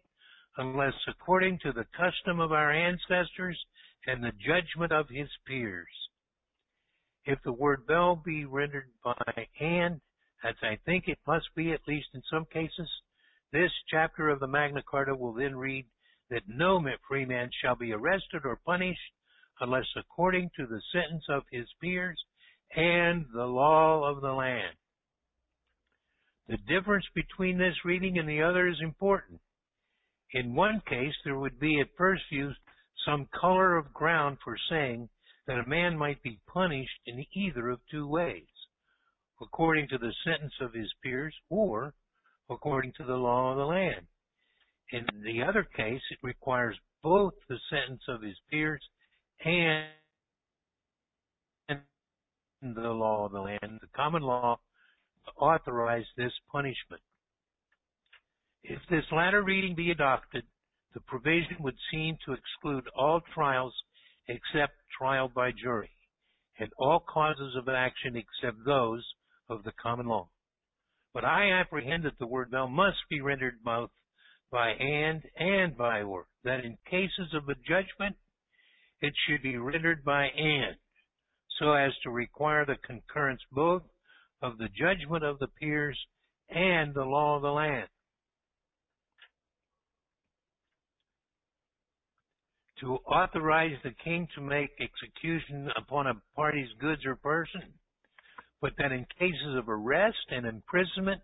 unless 0.58 0.94
according 1.08 1.60
to 1.60 1.72
the 1.72 1.86
custom 1.96 2.40
of 2.40 2.52
our 2.52 2.72
ancestors 2.72 3.58
and 4.06 4.24
the 4.24 4.34
judgment 4.46 4.92
of 4.92 5.08
his 5.10 5.30
peers. 5.48 5.88
If 7.26 7.40
the 7.44 7.54
word 7.54 7.84
vel 7.88 8.16
be 8.16 8.46
rendered 8.46 8.90
by 9.04 9.48
and, 9.60 10.02
as 10.44 10.56
I 10.64 10.78
think 10.86 11.08
it 11.08 11.20
must 11.28 11.48
be 11.56 11.72
at 11.72 11.88
least 11.88 12.08
in 12.14 12.22
some 12.30 12.46
cases, 12.52 12.90
this 13.54 13.72
chapter 13.90 14.30
of 14.30 14.40
the 14.40 14.48
Magna 14.48 14.82
Carta 14.84 15.16
will 15.16 15.34
then 15.34 15.56
read 15.56 15.86
that 16.32 16.44
no 16.48 16.82
free 17.08 17.26
man 17.26 17.50
shall 17.62 17.76
be 17.76 17.92
arrested 17.92 18.42
or 18.46 18.60
punished 18.66 19.00
unless 19.60 19.86
according 19.96 20.50
to 20.56 20.66
the 20.66 20.82
sentence 20.92 21.26
of 21.30 21.44
his 21.52 21.68
peers 21.80 22.20
and 22.76 23.26
the 23.34 23.46
law 23.46 24.10
of 24.10 24.22
the 24.22 24.32
land. 24.32 24.76
The 26.48 26.58
difference 26.58 27.06
between 27.14 27.58
this 27.58 27.76
reading 27.86 28.18
and 28.18 28.28
the 28.28 28.42
other 28.42 28.68
is 28.68 28.80
important. 28.82 29.40
In 30.34 30.56
one 30.56 30.82
case, 30.88 31.14
there 31.24 31.38
would 31.38 31.60
be 31.60 31.80
at 31.82 31.96
first 31.98 32.24
view 32.32 32.52
some 33.06 33.28
color 33.40 33.78
of 33.78 33.94
ground 33.94 34.38
for 34.44 34.56
saying 34.70 35.10
that 35.48 35.60
a 35.60 35.70
man 35.70 35.98
might 35.98 36.24
be 36.24 36.40
punished 36.48 37.02
in 37.06 37.26
either 37.34 37.70
of 37.70 37.80
two 37.92 38.08
ways, 38.08 38.48
according 39.42 39.90
to 39.90 39.98
the 39.98 40.14
sentence 40.24 40.54
of 40.62 40.74
his 40.74 40.92
peers 41.04 41.36
or 41.50 41.94
according 42.50 42.94
to 42.94 43.04
the 43.04 43.16
law 43.16 43.52
of 43.52 43.58
the 43.58 43.66
land. 43.66 44.08
In 44.92 45.06
the 45.24 45.42
other 45.44 45.64
case, 45.64 46.02
it 46.12 46.20
requires 46.22 46.78
both 47.02 47.34
the 47.48 47.60
sentence 47.70 48.02
of 48.08 48.22
his 48.22 48.38
peers 48.50 48.84
and 49.44 49.88
the 52.62 52.90
law 52.90 53.26
of 53.26 53.32
the 53.32 53.40
land, 53.40 53.80
the 53.82 53.88
common 53.96 54.22
law, 54.22 54.60
to 55.26 55.32
authorize 55.34 56.06
this 56.18 56.34
punishment. 56.52 57.02
If 58.64 58.80
this 58.90 59.06
latter 59.12 59.42
reading 59.44 59.76
be 59.76 59.92
adopted, 59.92 60.44
the 60.94 61.00
provision 61.00 61.58
would 61.62 61.78
seem 61.90 62.18
to 62.26 62.34
exclude 62.34 62.88
all 62.96 63.22
trials 63.34 63.74
except 64.28 64.74
trial 64.98 65.30
by 65.34 65.52
jury, 65.52 65.92
and 66.60 66.70
all 66.78 67.00
causes 67.00 67.56
of 67.56 67.70
action 67.70 68.16
except 68.16 68.66
those 68.66 69.04
of 69.50 69.64
the 69.64 69.72
common 69.82 70.06
law. 70.06 70.30
But 71.14 71.26
I 71.26 71.50
apprehend 71.52 72.04
that 72.04 72.20
the 72.20 72.28
word 72.28 72.52
thou 72.52 72.68
must 72.68 73.00
be 73.10 73.22
rendered 73.22 73.64
both 73.64 73.90
by 74.52 74.70
and 74.72 75.24
and 75.38 75.78
by 75.78 76.02
or, 76.02 76.28
that 76.44 76.66
in 76.66 76.78
cases 76.90 77.34
of 77.34 77.48
a 77.50 77.56
judgment 77.68 78.16
it 79.02 79.14
should 79.26 79.42
be 79.42 79.58
rendered 79.58 80.04
by 80.04 80.26
and, 80.26 80.76
so 81.60 81.74
as 81.74 81.92
to 82.04 82.10
require 82.10 82.66
the 82.66 82.76
concurrence 82.86 83.42
both 83.52 83.84
of 84.42 84.58
the 84.58 84.70
judgment 84.78 85.24
of 85.24 85.40
the 85.40 85.48
peers 85.48 85.98
and 86.50 86.94
the 86.94 87.04
law 87.04 87.38
of 87.38 87.42
the 87.42 87.52
land. 87.52 87.88
To 92.82 92.96
authorize 93.06 93.78
the 93.84 93.94
king 94.04 94.28
to 94.36 94.42
make 94.42 94.72
execution 94.80 95.70
upon 95.78 96.08
a 96.08 96.16
party's 96.36 96.70
goods 96.80 97.06
or 97.06 97.16
person, 97.16 97.62
but 98.60 98.74
that 98.80 98.92
in 98.92 99.06
cases 99.20 99.56
of 99.56 99.70
arrest 99.70 100.18
and 100.30 100.48
imprisonment, 100.48 101.22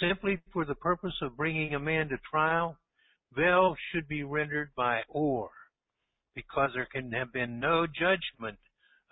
simply 0.00 0.40
for 0.52 0.64
the 0.64 0.74
purpose 0.74 1.14
of 1.22 1.36
bringing 1.36 1.74
a 1.74 1.78
man 1.78 2.08
to 2.08 2.16
trial, 2.30 2.76
vel 3.34 3.76
should 3.90 4.08
be 4.08 4.22
rendered 4.22 4.70
by 4.76 5.00
or 5.08 5.50
because 6.34 6.70
there 6.74 6.88
can 6.90 7.12
have 7.12 7.32
been 7.32 7.60
no 7.60 7.86
judgment 7.86 8.58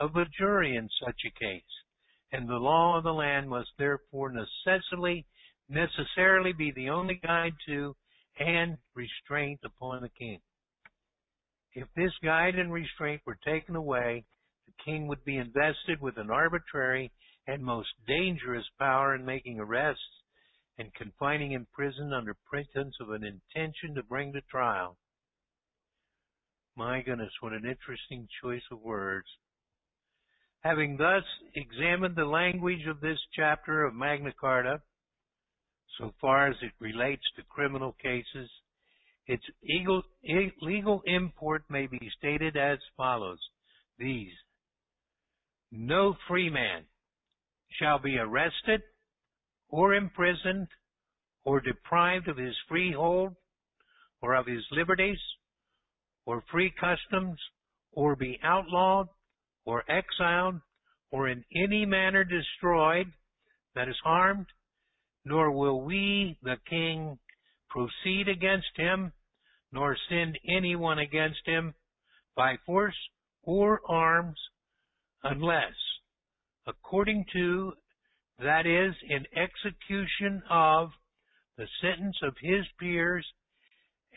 of 0.01 0.16
a 0.16 0.24
jury 0.38 0.77
in 0.77 0.88
such 1.05 1.20
a 1.27 1.38
case, 1.38 1.62
and 2.33 2.48
the 2.48 2.55
law 2.55 2.96
of 2.96 3.05
the 3.05 3.12
land 3.12 3.48
must 3.48 3.70
therefore 3.79 4.33
necessarily 4.33 5.27
necessarily 5.68 6.53
be 6.53 6.70
the 6.70 6.88
only 6.88 7.20
guide 7.22 7.53
to 7.66 7.94
and 8.38 8.79
restraint 8.94 9.61
upon 9.64 10.01
the 10.01 10.09
king. 10.09 10.40
If 11.74 11.88
this 11.94 12.12
guide 12.24 12.55
and 12.55 12.72
restraint 12.72 13.20
were 13.27 13.38
taken 13.44 13.77
away, 13.77 14.24
the 14.66 14.72
king 14.85 15.09
would 15.09 15.24
be 15.24 15.37
invested 15.37 16.01
with 16.01 16.16
an 16.16 16.31
arbitrary 16.31 17.11
and 17.46 17.62
most 17.62 17.88
dangerous 18.07 18.64
power 18.79 19.14
in 19.14 19.24
making 19.24 19.61
arrests 19.61 20.03
and 20.79 20.95
confining 20.95 21.53
in 21.53 21.67
prison 21.73 22.12
under 22.12 22.37
pretense 22.49 22.95
of 23.01 23.11
an 23.11 23.25
intention 23.25 23.95
to 23.95 24.03
bring 24.03 24.33
to 24.33 24.41
trial. 24.43 24.97
My 26.77 27.03
goodness, 27.03 27.33
what 27.41 27.53
an 27.53 27.67
interesting 27.67 28.29
choice 28.43 28.62
of 28.71 28.81
words. 28.81 29.27
Having 30.61 30.97
thus 30.97 31.25
examined 31.55 32.14
the 32.17 32.25
language 32.25 32.87
of 32.88 33.01
this 33.01 33.19
chapter 33.35 33.85
of 33.85 33.95
Magna 33.95 34.33
Carta, 34.41 34.81
so 35.99 36.12
far 36.21 36.49
as 36.49 36.57
it 36.62 36.73
relates 36.79 37.25
to 37.37 37.43
criminal 37.49 37.97
cases, 38.01 38.49
its 39.27 39.45
legal 40.62 41.03
import 41.07 41.64
may 41.69 41.87
be 41.87 42.11
stated 42.17 42.57
as 42.57 42.79
follows. 42.97 43.41
These. 43.99 44.33
No 45.73 46.17
free 46.29 46.51
man 46.51 46.85
shall 47.81 47.99
be 47.99 48.17
arrested 48.17 48.81
or 49.68 49.94
imprisoned 49.94 50.68
or 51.44 51.61
deprived 51.61 52.28
of 52.28 52.37
his 52.37 52.54
freehold 52.68 53.35
or 54.20 54.35
of 54.35 54.46
his 54.46 54.64
liberties 54.70 55.18
or 56.28 56.44
free 56.52 56.70
customs, 56.78 57.38
or 57.90 58.14
be 58.14 58.38
outlawed, 58.44 59.09
or 59.64 59.83
exiled, 59.90 60.57
or 61.11 61.26
in 61.26 61.42
any 61.57 61.87
manner 61.87 62.22
destroyed, 62.22 63.07
that 63.74 63.88
is 63.88 63.96
harmed, 64.04 64.44
nor 65.24 65.50
will 65.50 65.81
we, 65.81 66.37
the 66.42 66.57
king, 66.68 67.18
proceed 67.70 68.28
against 68.28 68.68
him, 68.76 69.11
nor 69.72 69.96
send 70.11 70.38
anyone 70.46 70.98
against 70.98 71.40
him 71.46 71.72
by 72.37 72.57
force 72.66 73.09
or 73.42 73.81
arms, 73.88 74.38
unless, 75.22 75.72
according 76.66 77.24
to, 77.33 77.72
that 78.38 78.66
is, 78.66 78.94
in 79.09 79.27
execution 79.37 80.42
of 80.51 80.90
the 81.57 81.66
sentence 81.81 82.16
of 82.22 82.35
his 82.40 82.64
peers 82.79 83.27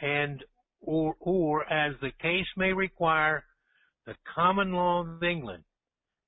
and 0.02 0.44
or, 0.82 1.16
or 1.20 1.72
as 1.72 1.96
the 2.02 2.12
case 2.22 2.48
may 2.58 2.74
require, 2.74 3.44
the 4.06 4.16
common 4.36 4.74
law 4.74 5.02
of 5.02 5.24
England, 5.24 5.64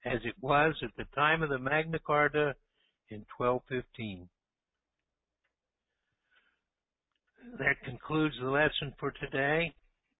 as 0.05 0.19
it 0.23 0.35
was 0.41 0.75
at 0.83 0.91
the 0.97 1.05
time 1.15 1.41
of 1.41 1.49
the 1.49 1.57
Magna 1.57 1.99
Carta 1.99 2.55
in 3.09 3.25
1215. 3.37 4.29
that 7.59 7.81
concludes 7.83 8.35
the 8.41 8.49
lesson 8.49 8.93
for 8.99 9.11
today. 9.11 9.73